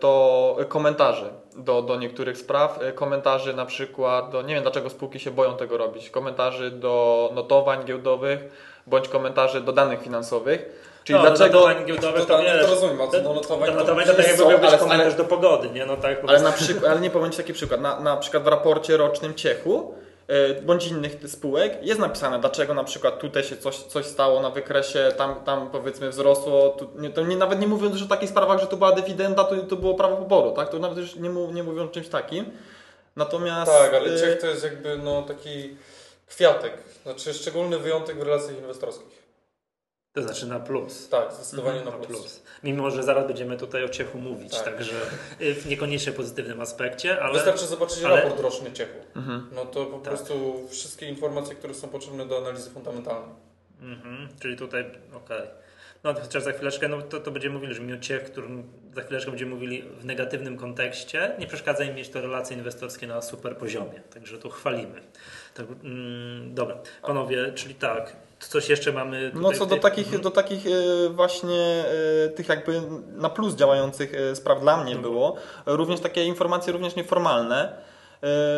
[0.00, 5.20] to komentarzy do, do niektórych spraw, e, komentarzy na przykład do, nie wiem dlaczego spółki
[5.20, 8.40] się boją tego robić, komentarzy do notowań giełdowych,
[8.86, 10.90] bądź komentarzy do danych finansowych.
[11.04, 11.60] Czyli no, dlaczego...
[11.60, 14.78] notowań giełdowych to, to, wiesz, to rozumiem, do, do notowań, do notowań to, tak jakby
[14.78, 15.86] komentarz do pogody, nie?
[15.86, 18.46] No tak, ale, na przykład, ale nie powiem Ci taki przykład, na, na przykład w
[18.46, 19.94] raporcie rocznym Ciechu
[20.62, 25.12] bądź innych spółek jest napisane, dlaczego na przykład tutaj się coś, coś stało na wykresie,
[25.16, 28.60] tam, tam powiedzmy wzrosło, tu, nie, to nie, nawet nie mówiąc już o takich sprawach,
[28.60, 30.68] że to była dywidenda, to, to było prawo poboru, tak?
[30.68, 32.50] To nawet już nie, nie mówiąc o czymś takim.
[33.16, 33.72] Natomiast...
[33.72, 35.76] Tak, ale e, Ciech to jest jakby no taki
[36.26, 36.72] Kwiatek.
[37.02, 39.19] Znaczy szczególny wyjątek w relacjach inwestorskich.
[40.12, 41.08] To znaczy na plus.
[41.08, 42.18] Tak, zdecydowanie mhm, na, plus.
[42.18, 42.42] na, plus.
[42.62, 44.64] Mimo, że zaraz będziemy tutaj o Ciechu mówić, tak.
[44.64, 44.96] także
[45.40, 47.32] y, w niekoniecznie pozytywnym aspekcie, ale...
[47.32, 48.16] Wystarczy zobaczyć ale...
[48.16, 48.98] raport roczny Ciechu.
[49.16, 49.48] Mhm.
[49.52, 50.02] No to po tak.
[50.02, 53.34] prostu wszystkie informacje, które są potrzebne do analizy fundamentalnej.
[53.80, 54.28] Mhm.
[54.40, 54.80] Czyli tutaj,
[55.12, 55.38] okej.
[55.38, 55.48] Okay.
[56.04, 59.30] No chociaż za chwileczkę, no to, to będziemy mówili, że mimo Ciech, którym za chwileczkę
[59.30, 64.00] będziemy mówili w negatywnym kontekście, nie przeszkadza im mieć to relacje inwestorskie na super poziomie.
[64.14, 65.00] Także tu chwalimy.
[65.54, 68.16] Tak, mm, dobra, panowie, czyli tak,
[68.46, 69.30] coś jeszcze mamy.
[69.34, 70.22] no co do takich, mhm.
[70.22, 71.84] do takich e, właśnie
[72.24, 72.82] e, tych jakby
[73.16, 77.89] na plus działających e, spraw dla mnie było, również takie informacje również nieformalne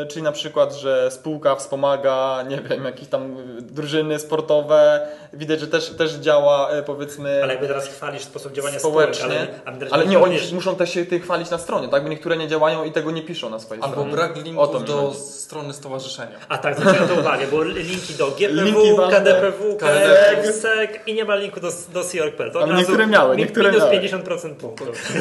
[0.08, 5.08] czyli na przykład, że spółka wspomaga, nie wiem, jakieś tam drużyny sportowe.
[5.32, 7.42] Widać, że też, też działa e, powiedzmy.
[7.42, 9.24] Ale jakby teraz chwalisz sposób działania społecznie.
[9.24, 12.02] Spółki, ale, ale nie, oni muszą też się chwalić na stronie, tak?
[12.02, 14.12] Bo niektóre nie działają i tego nie piszą na swojej Albo stronie.
[14.12, 15.18] brak linków do chodzi.
[15.18, 16.38] strony stowarzyszenia.
[16.48, 21.24] A tak, zwróciłem to uwagę, bo linki do GPW, linki KDPW, KDPW, SEC i nie
[21.24, 22.50] ma linku do, do CRP.
[22.50, 24.08] To ale niektóre miały, niektóre minus miały.
[24.08, 25.12] 50% punktów.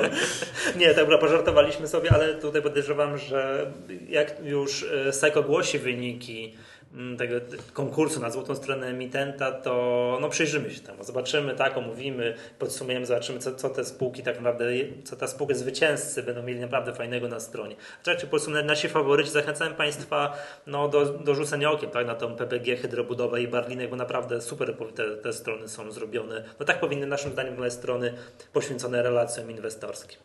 [0.76, 3.59] nie, tak pożartowaliśmy sobie, ale tutaj podejrzewam, że
[4.08, 6.54] jak już e, SEC ogłosi wyniki
[6.94, 7.34] mm, tego
[7.72, 11.04] konkursu na złotą stronę emitenta, to no, przyjrzymy się temu.
[11.04, 14.64] Zobaczymy, tak, omówimy, podsumujemy, zobaczymy, co, co te spółki tak naprawdę,
[15.04, 17.76] co ta spółka zwycięzcy będą mieli naprawdę fajnego na stronie.
[18.00, 22.36] W trakcie podsumujemy nasi faworyci, zachęcałem Państwa no, do, do rzucenia okiem tak, na tą
[22.36, 26.44] PPG, hydrobudowę i Barlinek, bo naprawdę super te, te strony są zrobione.
[26.60, 28.14] No tak powinny naszym zdaniem wyglądać strony
[28.52, 30.18] poświęcone relacjom inwestorskim.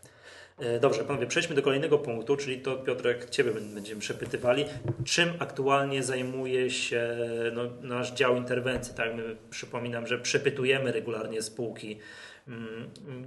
[0.60, 4.66] E, dobrze, panowie, przejdźmy do kolejnego punktu, czyli to Piotrek, Ciebie będziemy przepytywali.
[5.06, 7.18] Czym aktualnie zajmuje się
[7.54, 8.94] no, nasz dział interwencji?
[8.94, 12.00] Tak, my przypominam, że przepytujemy regularnie spółki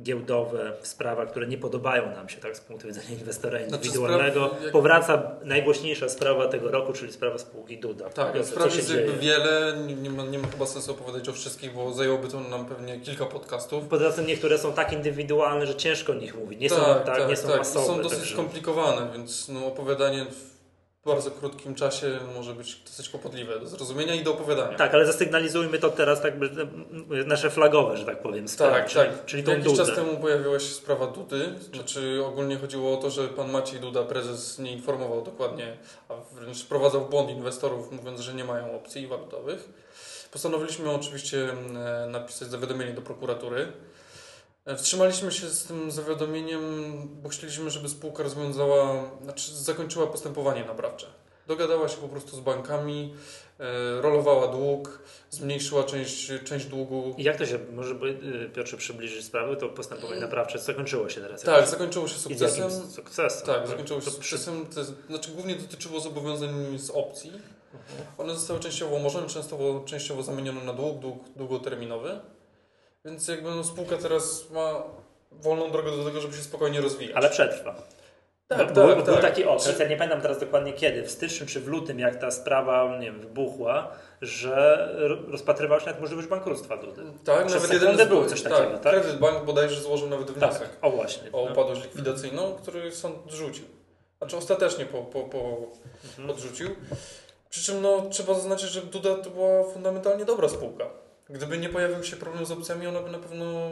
[0.03, 4.41] giełdowe w sprawach, które nie podobają nam się tak z punktu widzenia inwestora znaczy, indywidualnego.
[4.41, 4.73] Znaczy, spraw...
[4.73, 8.11] Powraca najgłośniejsza sprawa tego roku, czyli sprawa spółki Duda.
[8.11, 9.01] Tak, spraw jest dzieje?
[9.01, 12.67] jakby wiele, nie ma, nie ma chyba sensu opowiadać o wszystkich, bo zajęłoby to nam
[12.67, 13.85] pewnie kilka podcastów.
[13.85, 16.61] Poza tym niektóre są tak indywidualne, że ciężko o nich mówić.
[16.61, 17.59] Nie tak, są, tak, tak, nie są tak.
[17.59, 17.87] masowe.
[17.87, 18.35] Są dosyć także...
[18.35, 20.27] skomplikowane, więc no, opowiadanie
[21.09, 24.79] bardzo krótkim czasie może być dosyć kłopotliwe do zrozumienia i do opowiadania.
[24.79, 26.35] Tak, ale zasygnalizujmy to teraz tak
[27.27, 28.75] nasze flagowe, że tak powiem, sprawy.
[28.75, 29.25] Tak, czyli, tak.
[29.25, 29.77] Czyli Jakiś Dudę.
[29.77, 34.03] czas temu pojawiła się sprawa Dudy, znaczy ogólnie chodziło o to, że pan Maciej Duda,
[34.03, 35.77] prezes, nie informował dokładnie,
[36.09, 39.69] a wręcz wprowadzał w błąd inwestorów, mówiąc, że nie mają opcji walutowych.
[40.33, 43.73] Postanowiliśmy oczywiście e, napisać zawiadomienie do prokuratury,
[44.77, 46.63] wstrzymaliśmy się z tym zawiadomieniem,
[47.23, 51.07] bo chcieliśmy, żeby spółka rozwiązała, znaczy zakończyła postępowanie naprawcze.
[51.47, 53.15] Dogadała się po prostu z bankami,
[53.61, 57.15] e, rolowała dług, zmniejszyła część, część długu.
[57.19, 61.43] I jak to się, może y, Piotrze przybliżyć sprawę, to postępowanie naprawcze zakończyło się teraz?
[61.43, 62.71] Tak, zakończyło się sukcesem.
[62.91, 63.47] sukcesem?
[63.47, 64.67] Tak, zakończyło się sukcesem.
[64.67, 67.31] To znaczy głównie dotyczyło zobowiązań z opcji.
[67.31, 68.09] Mhm.
[68.19, 72.21] One zostały częściowo umorzone, częściowo, częściowo zamienione na dług, dług długoterminowy.
[73.09, 74.83] Więc jakby no, spółka teraz ma
[75.33, 77.17] wolną drogę do tego, żeby się spokojnie rozwijać.
[77.17, 77.75] Ale przetrwa.
[78.49, 81.47] Tak, tak, był, tak, był taki okres, ja nie pamiętam teraz dokładnie kiedy, w styczniu
[81.47, 83.91] czy w lutym, jak ta sprawa nie wiem, wybuchła,
[84.21, 84.89] że
[85.29, 87.03] rozpatrywał się nawet możliwość bankructwa Dudy.
[87.25, 88.81] Tak, Przez nawet jeden było coś takiego, tak?
[88.81, 88.93] tak?
[88.93, 91.53] Kredyt bank bodajże złożył nawet wniosek tak, o, właśnie, o no.
[91.53, 93.65] upadłość likwidacyjną, który sąd odrzucił.
[94.19, 95.39] Znaczy ostatecznie po, po, po
[96.05, 96.31] mhm.
[96.31, 96.69] odrzucił.
[97.51, 100.85] Przy czym no, trzeba zaznaczyć, że Duda to była fundamentalnie dobra spółka.
[101.31, 103.71] Gdyby nie pojawił się problem z opcjami, ona by na pewno.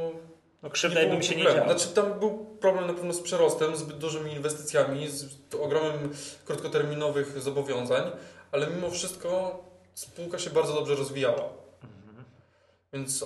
[0.62, 1.64] No krzywda jakby się nie działo.
[1.64, 5.24] Znaczy tam był problem na pewno z przerostem, zbyt dużymi inwestycjami, z
[5.60, 6.10] ogromem
[6.44, 8.02] krótkoterminowych zobowiązań,
[8.52, 9.58] ale mimo wszystko
[9.94, 11.42] spółka się bardzo dobrze rozwijała.
[11.82, 12.24] Mhm.
[12.92, 13.24] Więc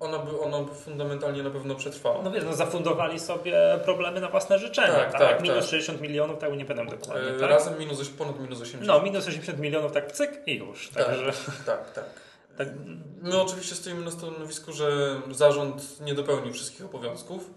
[0.00, 2.22] ona by, ona by fundamentalnie na pewno przetrwała.
[2.22, 4.94] No wiesz, no zafundowali sobie problemy na własne życzenia.
[4.94, 5.20] Tak, tak.
[5.20, 5.70] tak minus tak.
[5.70, 7.30] 60 milionów, tak nie pamiętam dokładnie.
[7.30, 7.50] E, tak?
[7.50, 8.86] Razem minus, ponad minus 80.
[8.86, 10.88] No, minus 80 milionów, tak cyk i już.
[10.88, 11.32] Tak, Także...
[11.32, 11.92] tak, tak.
[11.92, 12.27] Tak,
[13.22, 17.50] my oczywiście stoimy na stanowisku, że zarząd nie dopełni wszystkich obowiązków.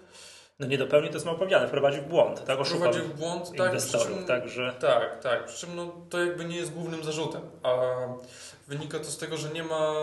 [0.59, 2.59] No nie dopełni, to jest mało powiedziane, wprowadził w błąd, tak?
[2.59, 4.73] Oszukał wprowadził w błąd, tak, inwestorów, czym, także...
[4.79, 7.71] Tak, tak, przy czym no, to jakby nie jest głównym zarzutem, a
[8.71, 9.93] wynika to z tego, że nie ma,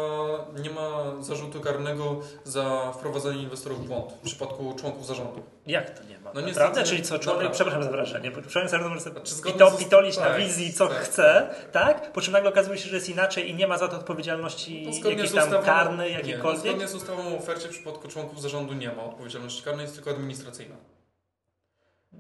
[0.63, 5.43] nie ma zarzutu karnego za wprowadzanie inwestorów w błąd w przypadku członków zarządu.
[5.67, 6.31] Jak to nie ma?
[6.35, 6.85] No Naprawdę?
[6.85, 10.87] Czyli co, człowiek, no, przepraszam za wrażenie, człowiek zarządu może pitolić tak, na wizji, co
[10.87, 12.13] tak, chce, tak.
[12.13, 15.11] Po czym nagle okazuje się, że jest inaczej i nie ma za to odpowiedzialności no,
[15.11, 16.65] jakiejś tam ustawą, karnej, jakiejkolwiek?
[16.65, 19.95] Nie, zgodnie z ustawą o ofercie w przypadku członków zarządu nie ma odpowiedzialności karnej, jest
[19.95, 20.77] tylko administracyjna.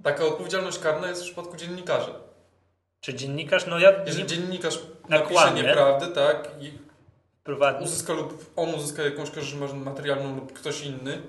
[0.02, 2.10] Taka odpowiedzialność karna jest w przypadku dziennikarzy.
[3.00, 3.92] Czy dziennikarz, no ja...
[4.06, 4.28] Jeżeli nie...
[4.28, 6.72] dziennikarz napisze nieprawdę, tak, i
[7.80, 11.22] uzyska lub on uzyska jakąś korzyść materialną lub ktoś inny,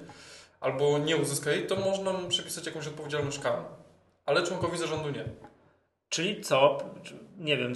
[0.59, 3.65] albo nie uzyska jej, to można mu przepisać jakąś odpowiedzialność karną.
[4.25, 5.25] Ale członkowi zarządu nie.
[6.09, 6.77] Czyli co?
[7.39, 7.73] nie wiem,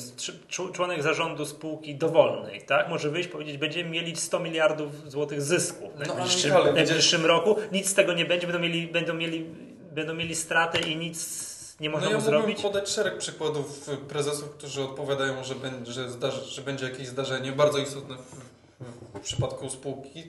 [0.74, 2.90] członek zarządu spółki dowolnej, tak?
[2.90, 7.56] Może wyjść powiedzieć, będziemy mieli 100 miliardów złotych zysku w najbliższym, no, w najbliższym roku.
[7.72, 9.46] Nic z tego nie będzie, będą mieli, będą mieli,
[9.92, 12.62] będą mieli stratę i nic nie można no ja zrobić.
[12.62, 17.78] podać szereg przykładów prezesów, którzy odpowiadają, że będzie, że, zdarzy, że będzie jakieś zdarzenie bardzo
[17.78, 20.24] istotne w, w przypadku spółki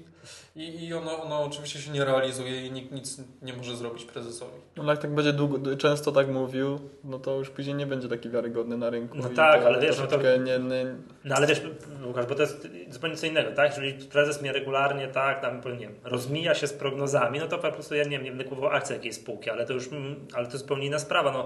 [0.56, 4.60] i, i ono, ono oczywiście się nie realizuje i nikt nic nie może zrobić prezesowi.
[4.76, 8.30] No jak tak będzie długo, często tak mówił, no to już później nie będzie taki
[8.30, 9.18] wiarygodny na rynku.
[9.18, 10.16] No tak, ale wiesz, no to...
[10.22, 10.86] Nie, nie...
[11.24, 11.62] No ale wiesz,
[12.06, 13.76] Łukasz, bo to jest zupełnie co innego, tak?
[13.76, 17.72] Jeżeli prezes mnie regularnie, tak, tam, nie wiem, rozmija się z prognozami, no to po
[17.72, 20.46] prostu ja nie wiem, nie będę kupował akcji jakiejś spółki, ale to już, mm, ale
[20.46, 21.42] to jest zupełnie inna sprawa, no.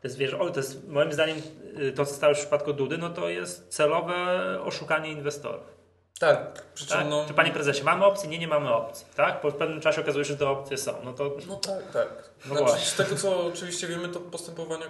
[0.00, 1.36] To jest, wiesz, o, to jest moim zdaniem
[1.78, 4.14] y, to, co stało już w przypadku Dudy, no to jest celowe
[4.62, 5.83] oszukanie inwestorów.
[6.18, 6.62] Tak.
[6.88, 7.06] tak?
[7.08, 7.24] No...
[7.26, 8.28] Czy panie prezesie, mamy opcje?
[8.28, 9.06] Nie, nie mamy opcji.
[9.16, 9.40] Tak?
[9.40, 10.92] Po pewnym czasie okazuje się, że te opcje są.
[11.04, 11.36] No, to...
[11.48, 12.30] no tak, tak.
[12.46, 14.84] No znaczy, z tego, co oczywiście wiemy, to postępowanie,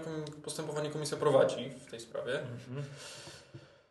[0.44, 2.38] postępowanie komisja prowadzi w tej sprawie.
[2.40, 2.84] Mhm.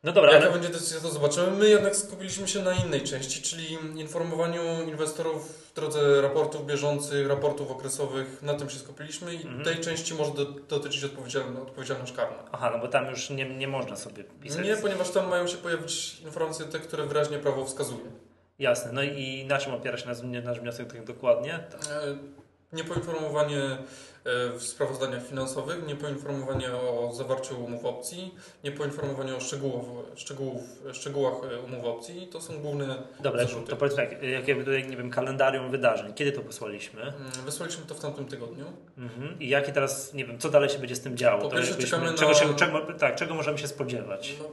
[0.04, 0.32] No dobra.
[0.32, 0.54] Jaka ale...
[0.54, 1.52] będzie decyzja, to zobaczymy.
[1.52, 7.72] My jednak skupiliśmy się na innej części, czyli informowaniu inwestorów w drodze raportów bieżących, raportów
[7.72, 8.42] okresowych.
[8.42, 9.64] Na tym się skupiliśmy i mhm.
[9.64, 12.44] tej części może do, dotyczyć odpowiedzialność, karna.
[12.52, 14.66] Aha, no bo tam już nie, nie można sobie pisać.
[14.66, 18.06] Nie, ponieważ tam mają się pojawić informacje te, które wyraźnie prawo wskazuje.
[18.60, 18.92] Jasne.
[18.92, 21.60] No i na czym opiera się nasz, nasz wniosek tak dokładnie?
[21.72, 21.90] Tak.
[22.74, 23.78] Niepoinformowanie E,
[24.26, 30.62] w sprawozdaniach finansowych, niepoinformowanie o zawarciu umów opcji, niepoinformowanie o szczegółów, szczegółów,
[30.94, 32.28] szczegółach e, umów opcji.
[32.28, 33.70] To są główne Dobra, zarzuty.
[33.70, 36.14] to powiedz tak, jakie tutaj, nie wiem, kalendarium wydarzeń.
[36.14, 37.02] Kiedy to wysłaliśmy?
[37.02, 38.66] Mm, wysłaliśmy to w tamtym tygodniu.
[38.98, 39.40] Mhm.
[39.40, 41.42] I jakie teraz, nie wiem, co dalej się będzie z tym działo?
[41.42, 42.18] Po pierwsze czekamy na...
[42.18, 44.36] czego, czego, tak, czego możemy się spodziewać?
[44.40, 44.46] No,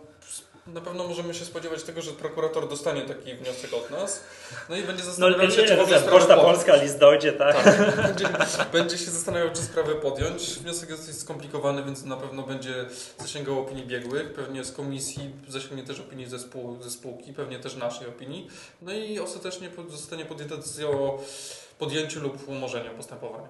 [0.67, 4.21] na pewno możemy się spodziewać tego, że prokurator dostanie taki wniosek od nas.
[4.69, 7.65] No i będzie no, zastanawiał no, się, czy w ogóle Poczta Polska, list dojdzie, tak?
[7.65, 7.97] tak.
[7.97, 8.29] Będzie,
[8.73, 10.43] będzie, się zastanawiał, czy sprawę podjąć.
[10.43, 12.75] Wniosek jest dosyć skomplikowany, więc na pewno będzie
[13.19, 14.33] zasięgał opinii biegłych.
[14.33, 18.49] Pewnie z komisji zasięgnie też opinii ze, spół, ze spółki, pewnie też naszej opinii.
[18.83, 21.19] No i ostatecznie zostanie podjęta decyzja o
[21.79, 23.49] podjęciu lub umorzeniu postępowania.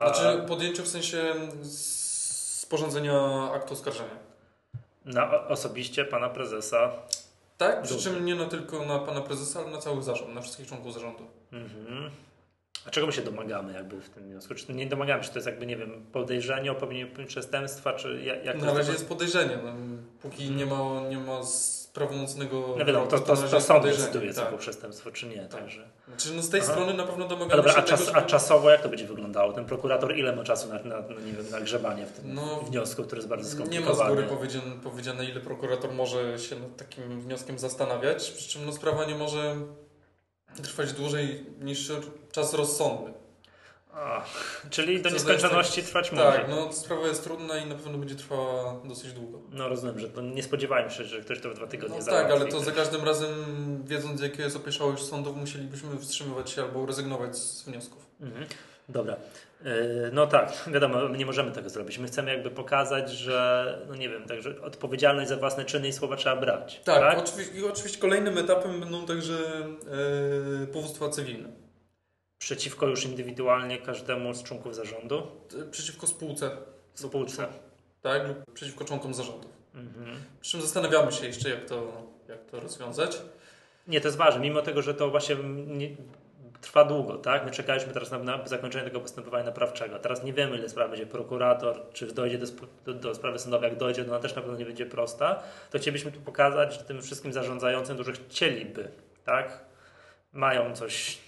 [0.00, 1.34] Znaczy podjęciu w sensie
[2.60, 4.29] sporządzenia aktu oskarżenia.
[5.14, 6.92] Na osobiście pana prezesa.
[7.58, 10.66] Tak, przy czym nie no tylko na pana prezesa, ale na cały zarząd, na wszystkich
[10.66, 11.26] członków zarządu.
[11.52, 12.10] Mhm.
[12.86, 14.54] A czego my się domagamy jakby w tym wniosku?
[14.54, 18.44] Czy nie domagamy, czy to jest jakby, nie wiem, podejrzenie o popełnieniu przestępstwa, czy jak,
[18.44, 19.72] jak Na razie jest podejrzenie, no,
[20.22, 20.56] póki hmm.
[20.56, 21.42] nie ma, nie ma
[22.06, 22.74] prawomocnego...
[22.78, 24.48] No wiadomo, to, to, to, to sąd decyduje, co tak.
[24.48, 25.36] było przestępstwo, czy nie.
[25.36, 25.60] Tak.
[25.60, 25.88] Także...
[26.16, 26.72] Czy no z tej Aha.
[26.72, 29.52] strony na pewno domagamy dobra, się a, czas, tego, a czasowo jak to będzie wyglądało?
[29.52, 32.60] Ten prokurator ile ma czasu na, na, na, nie wiem, na grzebanie w tym no,
[32.60, 33.98] wniosku, który jest bardzo skomplikowany?
[33.98, 38.48] Nie ma z góry powiedziane, powiedziane, ile prokurator może się nad takim wnioskiem zastanawiać, przy
[38.48, 39.56] czym no, sprawa nie może
[40.62, 41.92] trwać dłużej niż
[42.32, 43.19] czas rozsądny.
[43.94, 44.24] A,
[44.70, 46.24] czyli do nieskończoności trwać może.
[46.24, 49.38] Tak, no sprawa jest trudna i na pewno będzie trwała dosyć długo.
[49.52, 52.32] No rozumiem, że to nie spodziewałem się, że ktoś to w dwa tygodnie no, załatwi.
[52.32, 53.28] Tak, ale to za każdym razem,
[53.84, 58.06] wiedząc jakie jest opieszałość sądów, musielibyśmy wstrzymywać się albo rezygnować z wniosków.
[58.20, 58.46] Mhm.
[58.88, 59.16] Dobra.
[59.64, 61.98] E, no tak, wiadomo, my nie możemy tego zrobić.
[61.98, 66.16] My chcemy jakby pokazać, że, no nie wiem, także odpowiedzialność za własne czyny i słowa
[66.16, 66.80] trzeba brać.
[66.84, 67.18] Tak, tak?
[67.18, 69.38] Oczywiście, i oczywiście kolejnym etapem będą także
[70.60, 71.48] yy, powództwa cywilne.
[72.40, 75.26] Przeciwko już indywidualnie każdemu z członków zarządu?
[75.70, 76.50] Przeciwko spółce.
[76.94, 77.46] Spółce.
[78.02, 79.48] Tak, lub przeciwko członkom zarządu.
[79.74, 80.16] Mhm.
[80.40, 81.92] Przy czym zastanawiamy się jeszcze, jak to,
[82.28, 83.22] jak to rozwiązać.
[83.86, 85.88] Nie, to jest ważne, mimo tego, że to właśnie nie,
[86.60, 87.44] trwa długo, tak?
[87.44, 89.98] My czekaliśmy teraz na, na, zakończenie tego postępowania naprawczego.
[89.98, 92.46] Teraz nie wiemy, ile spraw będzie prokurator, czy dojdzie do,
[92.84, 95.42] do, do sprawy sądowej, jak dojdzie, no ona też na pewno nie będzie prosta.
[95.70, 98.88] To chcielibyśmy tu pokazać, że tym wszystkim zarządzającym, którzy chcieliby,
[99.24, 99.64] tak?
[100.32, 101.18] Mają coś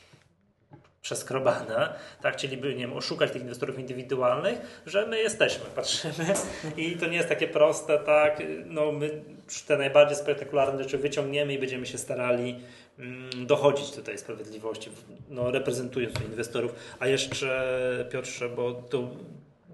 [1.02, 6.34] przeskrobane, tak, chcieliby nie wiem, oszukać tych inwestorów indywidualnych, że my jesteśmy, patrzymy.
[6.76, 9.22] I to nie jest takie proste, tak, no my
[9.66, 12.60] te najbardziej spektakularne rzeczy wyciągniemy i będziemy się starali
[12.98, 14.90] mm, dochodzić tutaj sprawiedliwości,
[15.28, 19.08] no, reprezentując inwestorów, a jeszcze Piotrze, bo tu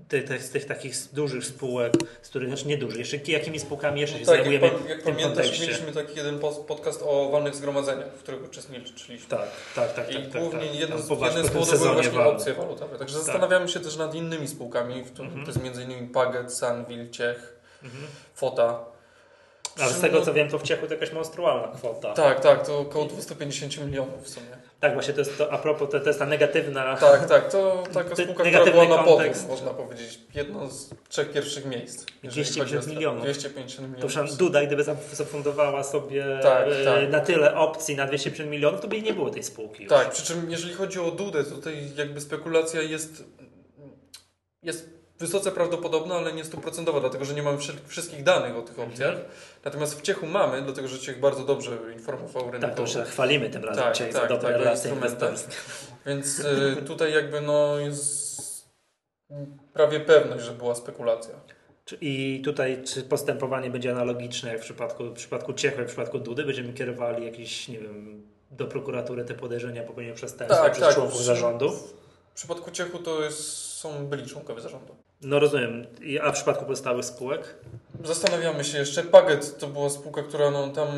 [0.09, 1.93] ty, ty, z tych takich dużych spółek,
[2.23, 5.03] z których, znaczy nie dużych, jeszcze jakimi spółkami jeszcze się tak, zajmujemy jak, pan, jak
[5.03, 9.29] pamiętasz, mieliśmy taki jeden podcast o walnych zgromadzeniach, w których uczestniczyliśmy.
[9.29, 10.11] Tak, tak, tak.
[10.11, 12.99] I tak, głównie tak, jeden, z, jeden z powodów były właśnie opcje walutowe.
[12.99, 13.25] Także tak.
[13.25, 15.55] zastanawiamy się też nad innymi spółkami, w których mhm.
[15.55, 16.09] to jest m.in.
[16.09, 18.05] Paget, Sunville, Ciech, mhm.
[18.35, 18.85] Fota.
[19.81, 22.15] Ale z tego co wiem, to w Ciechu to jakaś monstrualna kwota.
[22.15, 24.68] Tak, tak, to około 250 milionów w sumie.
[24.81, 26.97] Tak, właśnie to jest to, a propos, to, to jest ta negatywna...
[26.97, 30.21] Tak, tak, to taka spółka, która była na podium, można powiedzieć.
[30.35, 32.07] Jedno z trzech pierwszych miejsc.
[32.23, 33.23] 250 milionów.
[33.23, 34.15] 250 milionów.
[34.15, 37.11] To Duda, gdyby zafundowała sobie tak, e, tak.
[37.11, 39.91] na tyle opcji na 250 milionów, to by nie było tej spółki już.
[39.91, 43.25] Tak, przy czym jeżeli chodzi o Dudę, to tutaj jakby spekulacja jest,
[44.63, 49.11] jest wysoce prawdopodobna, ale nie stuprocentowa, dlatego że nie mamy wszystkich danych o tych opcjach.
[49.11, 49.29] Mhm.
[49.65, 52.61] Natomiast w Ciechu mamy, dlatego że Ciech bardzo dobrze informował rynek.
[52.61, 55.57] Tak, to się chwalimy tym razem tak, Ciech tak, za dobre tak, relacje inwestorskie.
[56.07, 58.69] Więc y, tutaj jakby no jest
[59.73, 61.35] prawie pewność, że była spekulacja.
[62.01, 66.19] I tutaj czy postępowanie będzie analogiczne jak w przypadku, w przypadku Ciechu, jak w przypadku
[66.19, 66.45] Dudy?
[66.45, 70.95] Będziemy kierowali jakieś, nie wiem, do prokuratury te podejrzenia popełnienia przestępstwa tak, przez tak.
[70.95, 71.71] członków zarządu?
[72.31, 74.97] W przypadku Ciechu to jest, są byli członkowie zarządu.
[75.23, 75.87] No rozumiem.
[76.23, 77.55] A w przypadku pozostałych spółek?
[78.05, 79.03] Zastanawiamy się jeszcze.
[79.03, 80.89] Paget to była spółka, która no, tam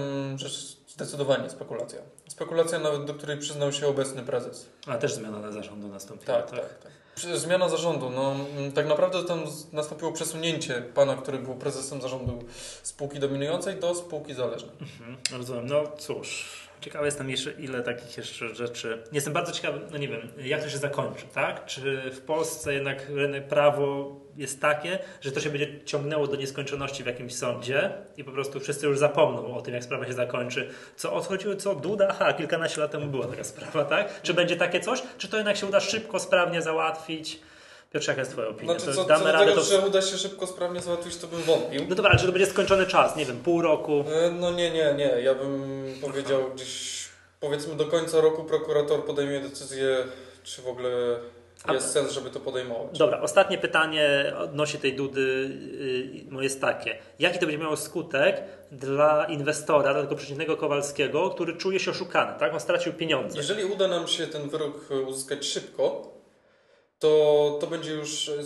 [0.88, 1.98] zdecydowanie spekulacja.
[2.28, 4.68] Spekulacja nawet, do której przyznał się obecny prezes.
[4.86, 6.50] A też zmiana na zarządu nastąpiła, tak?
[6.50, 6.78] Tak, tak.
[6.78, 6.92] tak.
[7.38, 8.10] Zmiana zarządu.
[8.10, 8.36] No,
[8.74, 12.44] tak naprawdę tam nastąpiło przesunięcie pana, który był prezesem zarządu
[12.82, 14.76] spółki dominującej do spółki zależnej.
[14.80, 15.66] Mhm, rozumiem.
[15.66, 16.48] No cóż,
[16.80, 19.02] Ciekawy jestem jeszcze, ile takich jeszcze rzeczy.
[19.12, 21.64] Jestem bardzo ciekawy, no nie wiem, jak to się zakończy, tak?
[21.66, 23.06] Czy w Polsce jednak
[23.48, 28.32] prawo jest takie, że to się będzie ciągnęło do nieskończoności w jakimś sądzie i po
[28.32, 30.70] prostu wszyscy już zapomną o tym, jak sprawa się zakończy.
[30.96, 32.08] Co odchodziło, co Duda?
[32.10, 34.22] Aha, kilkanaście lat temu była taka sprawa, tak?
[34.22, 35.02] Czy będzie takie coś?
[35.18, 37.40] Czy to jednak się uda szybko, sprawnie załatwić?
[37.90, 38.78] Piotr, jaka jest Twoja opinia?
[38.78, 39.66] Znaczy, co, damy co radę, tego, to...
[39.66, 41.84] że uda się szybko, sprawnie załatwić, to bym wątpił.
[41.88, 43.16] No dobra, ale czy to będzie skończony czas?
[43.16, 44.04] Nie wiem, pół roku?
[44.12, 45.22] E, no nie, nie, nie.
[45.22, 46.50] Ja bym powiedział Aha.
[46.54, 47.04] gdzieś,
[47.40, 49.96] powiedzmy do końca roku prokurator podejmie decyzję,
[50.42, 50.90] czy w ogóle
[51.72, 51.90] jest A...
[51.90, 52.98] sens, żeby to podejmować.
[52.98, 55.50] Dobra, ostatnie pytanie odnośnie tej Dudy
[56.32, 56.98] yy, jest takie.
[57.18, 62.38] Jaki to będzie miało skutek dla inwestora, dla tego przeciwnego Kowalskiego, który czuje się oszukany,
[62.38, 62.52] tak?
[62.52, 63.36] On stracił pieniądze.
[63.36, 66.12] Jeżeli uda nam się ten wyrok uzyskać szybko,
[67.00, 68.28] to, to będzie już.
[68.28, 68.42] E,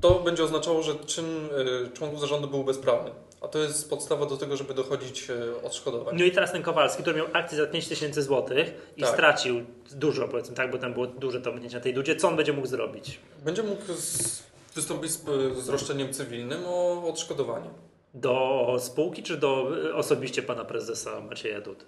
[0.00, 1.48] to będzie oznaczało, że czyn
[1.86, 3.10] e, członków zarządu był bezprawny.
[3.40, 6.16] A to jest podstawa do tego, żeby dochodzić e, odszkodowań.
[6.18, 9.10] No i teraz ten Kowalski, który miał akcję za 5 tysięcy złotych i tak.
[9.10, 12.52] stracił dużo, powiedzmy, tak, bo tam było duże to na tej dudzie, co on będzie
[12.52, 13.20] mógł zrobić?
[13.44, 14.42] Będzie mógł z,
[14.74, 15.24] wystąpić z,
[15.58, 17.70] z roszczeniem cywilnym o odszkodowanie.
[18.14, 21.84] Do spółki, czy do osobiście pana prezesa Macieja Dud?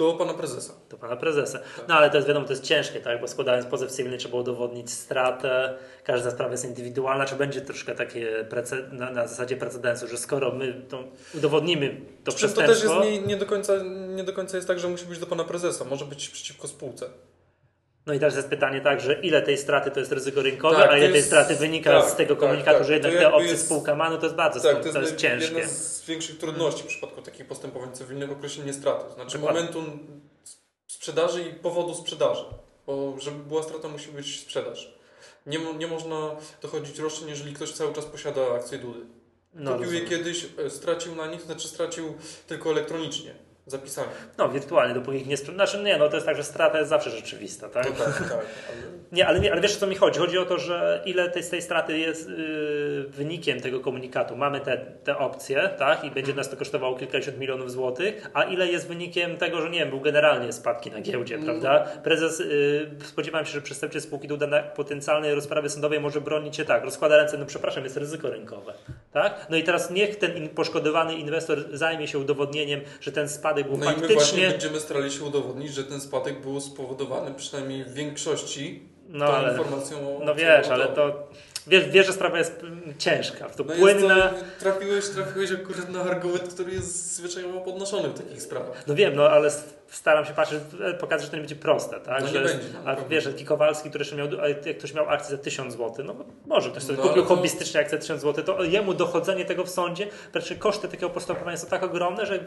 [0.00, 0.72] Do pana prezesa.
[0.90, 1.58] Do pana prezesa.
[1.58, 1.88] Tak.
[1.88, 3.20] No ale to jest wiadomo, to jest ciężkie, tak?
[3.20, 8.46] Bo składając pozew cywilny trzeba udowodnić stratę, każda sprawa jest indywidualna, czy będzie troszkę takie
[8.92, 12.88] na, na, zasadzie precedensu, że skoro my to udowodnimy to przestępstwo...
[12.88, 13.72] To też jest nie, nie, do końca,
[14.08, 17.06] nie do końca jest tak, że musi być do pana prezesa, może być przeciwko spółce.
[18.06, 20.90] No i teraz jest pytanie tak, że ile tej straty to jest ryzyko rynkowe, tak,
[20.90, 23.32] a ile jest, tej straty wynika tak, z tego tak, komunikatu, tak, że jednak te
[23.32, 25.54] opcje jest, spółka ma, no to jest bardzo tak, to jest, to jest ciężkie.
[25.54, 29.14] Jedna z większych trudności w przypadku takich postępowań cywilnych określenie straty.
[29.14, 29.60] Znaczy Dokładnie.
[29.60, 29.98] momentu
[30.86, 32.44] sprzedaży i powodu sprzedaży.
[32.86, 34.94] Bo żeby była strata musi być sprzedaż.
[35.46, 36.30] Nie, nie można
[36.62, 39.00] dochodzić roszczeń, jeżeli ktoś cały czas posiada akcje Dudy.
[39.54, 42.14] No, Kupił je kiedyś, e, stracił na nich, znaczy stracił
[42.46, 43.34] tylko elektronicznie
[43.70, 44.08] zapisami.
[44.38, 45.70] No, wirtualnie, dopóki ich nie sprzedasz.
[45.70, 47.84] Znaczy, nie, no to jest tak, że strata jest zawsze rzeczywista, tak?
[47.98, 48.32] No tak, tak.
[48.32, 48.42] Ale...
[49.12, 50.18] Nie, ale, nie, ale wiesz o co mi chodzi?
[50.18, 54.36] Chodzi o to, że ile tej, z tej straty jest yy, wynikiem tego komunikatu.
[54.36, 56.04] Mamy te, te opcje, tak?
[56.04, 59.78] I będzie nas to kosztowało kilkadziesiąt milionów złotych, a ile jest wynikiem tego, że nie
[59.78, 61.46] wiem, był generalnie spadki na giełdzie, mm.
[61.46, 61.86] prawda?
[62.04, 64.38] Prezes, yy, spodziewałem się, że przestępczy spółki do
[64.74, 68.74] potencjalnej rozprawy sądowej może bronić się tak, rozkłada ręce, no przepraszam, jest ryzyko rynkowe,
[69.12, 69.46] tak?
[69.50, 73.78] No i teraz niech ten poszkodowany inwestor zajmie się udowodnieniem, że ten spadek spadek był
[73.78, 74.14] no faktycznie...
[74.14, 78.82] i my właśnie będziemy starali się udowodnić, że ten spadek był spowodowany przynajmniej w większości
[79.08, 81.28] no, tą ale, informacją o No wiesz, ale to...
[81.66, 82.60] Wiesz, wiesz, że sprawa jest
[82.98, 84.28] ciężka, to no płynna.
[84.28, 88.86] To, trafiłeś, trafiłeś akurat na argument, który jest zwyczajowo podnoszony w takich sprawach.
[88.86, 89.50] No wiem, no ale
[89.90, 90.58] staram się patrzeć,
[91.00, 92.20] pokazać, że to nie będzie proste, tak?
[92.20, 92.66] No że, nie będzie.
[92.84, 96.04] No, a wiesz, taki Kowalski, który jeszcze miał, jak ktoś miał akcję za 1000 zł,
[96.04, 96.14] no
[96.46, 97.28] może ktoś sobie no, kupił to...
[97.28, 101.56] hobbystycznie akcję za 1000 zł, to jemu dochodzenie tego w sądzie, znaczy koszty takiego postępowania
[101.56, 102.44] są tak ogromne, że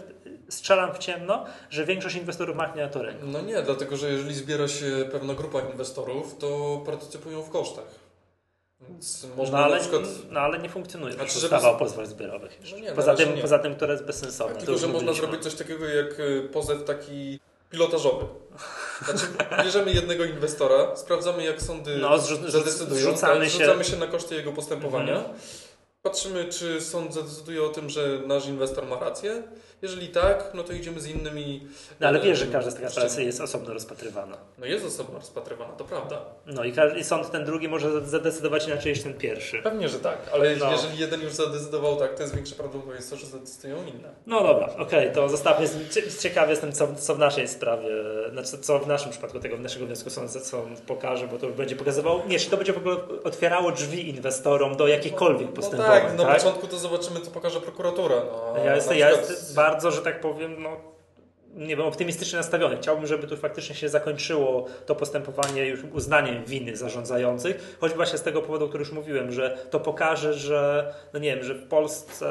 [0.49, 2.99] strzelam w ciemno, że większość inwestorów machnie na to.
[3.23, 7.85] No nie, dlatego że jeżeli zbiera się pewna grupa inwestorów, to partycypują w kosztach.
[8.89, 10.03] Więc można no, ale, przykład...
[10.31, 11.73] no ale nie funkcjonuje znaczy, ustawa żeby...
[11.73, 12.59] o pozwach zbiorowych.
[12.71, 14.55] No nie, poza, tym, poza tym, które jest bezsensowne.
[14.55, 18.25] Tak, tylko, że można zrobić coś takiego jak y, pozew taki pilotażowy.
[19.05, 19.25] Znaczy,
[19.63, 23.91] bierzemy jednego inwestora, sprawdzamy jak sądy no, zrzu- zadecydują, zrzucamy, tak, się...
[23.91, 25.35] się na koszty jego postępowania, mhm.
[26.01, 29.43] patrzymy czy sąd zadecyduje o tym, że nasz inwestor ma rację,
[29.83, 31.67] jeżeli tak, no to idziemy z innymi.
[31.99, 34.37] No ale wiesz, że każda z tych spraw jest osobno rozpatrywana.
[34.57, 36.21] No jest osobno rozpatrywana, to prawda.
[36.45, 39.61] No i, i sąd ten drugi może zadecydować inaczej niż ten pierwszy.
[39.63, 40.71] Pewnie, że tak, ale no.
[40.71, 44.09] jeżeli jeden już zadecydował tak, to jest większe prawdopodobieństwo, że zadecydują inne.
[44.25, 45.67] No dobra, okej, okay, to zostawmy.
[46.19, 47.89] Ciekawy jestem, co, co w naszej sprawie,
[48.31, 52.21] znaczy co w naszym przypadku tego naszego wniosku sąd, sąd pokaże, bo to będzie pokazywał.
[52.27, 56.01] Nie, czy to będzie w ogóle otwierało drzwi inwestorom do jakichkolwiek no, postępowań.
[56.01, 56.37] No tak, na tak?
[56.37, 58.15] początku to zobaczymy, co pokaże prokuratura.
[58.55, 60.77] No, ja jestem, ja jestem bardzo bardzo, że tak powiem, no,
[61.53, 62.77] nie wiem, optymistycznie nastawiony.
[62.77, 68.21] Chciałbym, żeby tu faktycznie się zakończyło to postępowanie już uznaniem winy zarządzających, choćby właśnie z
[68.21, 71.67] tego powodu, o którym już mówiłem, że to pokaże, że, no nie wiem, że w
[71.67, 72.27] Polsce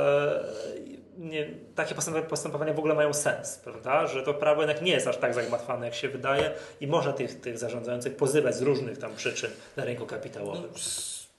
[1.19, 1.95] nie, takie
[2.29, 4.07] postępowania w ogóle mają sens, prawda?
[4.07, 7.41] Że to prawo jednak nie jest aż tak zagmatwane, jak się wydaje i można tych,
[7.41, 10.63] tych zarządzających pozywać z różnych tam przyczyn na rynku kapitałowym.
[10.63, 10.79] No,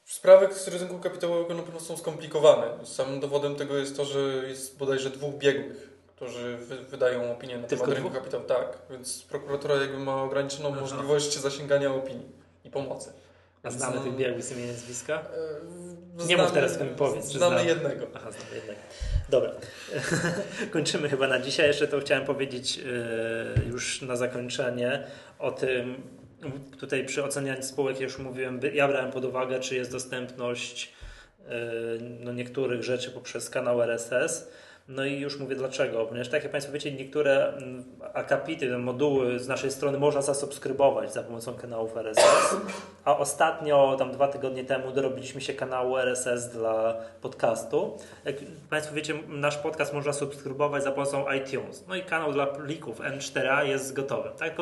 [0.06, 2.86] sprawy z rynku kapitałowego na pewno są skomplikowane.
[2.86, 5.93] Samym dowodem tego jest to, że jest bodajże dwóch biegłych,
[6.24, 8.44] którzy wy, wydają opinię na temat rynku kapitału.
[8.44, 10.82] Tak, więc prokuratura jakby ma ograniczoną Aha.
[10.82, 12.32] możliwość zasięgania opinii
[12.64, 13.14] i pomocy.
[13.64, 15.26] A znamy tych biegłych z imienia nazwiska?
[16.16, 17.26] Znamy, nie mów teraz, mi powiedz.
[17.26, 18.08] Znamy, znamy jednego.
[18.14, 18.80] Aha, znamy jednego.
[19.30, 19.52] Dobra.
[20.72, 21.68] Kończymy chyba na dzisiaj.
[21.68, 25.04] Jeszcze to chciałem powiedzieć e, już na zakończenie
[25.40, 26.04] o tym,
[26.80, 30.94] tutaj przy ocenianiu spółek, już mówiłem, ja brałem pod uwagę, czy jest dostępność
[31.48, 31.52] e,
[32.00, 34.48] no, niektórych rzeczy poprzez kanał RSS
[34.88, 39.48] no i już mówię dlaczego, ponieważ tak jak Państwo wiecie, niektóre mm, akapity, moduły z
[39.48, 42.56] naszej strony można zasubskrybować za pomocą kanałów RSS,
[43.06, 47.98] a ostatnio, tam dwa tygodnie temu, dorobiliśmy się kanału RSS dla podcastu.
[48.26, 48.36] Jak
[48.70, 51.86] Państwo wiecie, nasz podcast można subskrybować za pomocą iTunes.
[51.88, 54.30] No i kanał dla plików M4A jest gotowy.
[54.40, 54.56] Tak,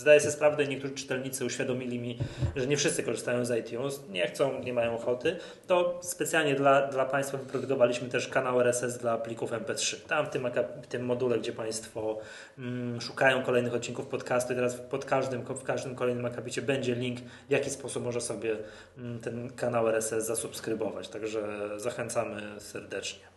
[0.00, 2.18] zdaję sobie sprawę, niektórzy czytelnicy uświadomili mi,
[2.56, 5.36] że nie wszyscy korzystają z iTunes, nie chcą, nie mają ochoty.
[5.66, 9.96] To specjalnie dla, dla Państwa wyprodukowaliśmy też kanał RSS dla plików plików MP3.
[10.08, 10.46] Tam w tym,
[10.82, 12.18] w tym module, gdzie Państwo
[12.58, 17.50] mm, szukają kolejnych odcinków podcastu, teraz pod każdym, w każdym kolejnym akapicie będzie link, w
[17.50, 18.56] jaki sposób może sobie
[18.98, 21.08] mm, ten kanał RSS zasubskrybować.
[21.08, 23.29] Także zachęcamy serdecznie.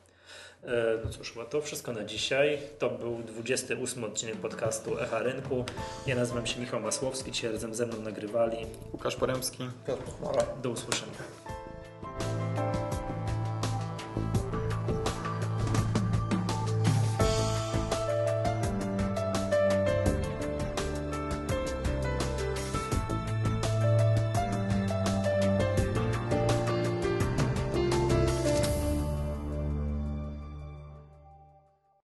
[0.65, 2.57] E, no cóż, chyba to wszystko na dzisiaj.
[2.79, 5.65] To był 28 odcinek podcastu Echa Rynku.
[6.07, 8.57] Ja nazywam się Michał Masłowski, dzisiaj razem ze mną nagrywali
[8.93, 10.03] Łukasz Poremski, Piotr
[10.61, 11.62] Do usłyszenia.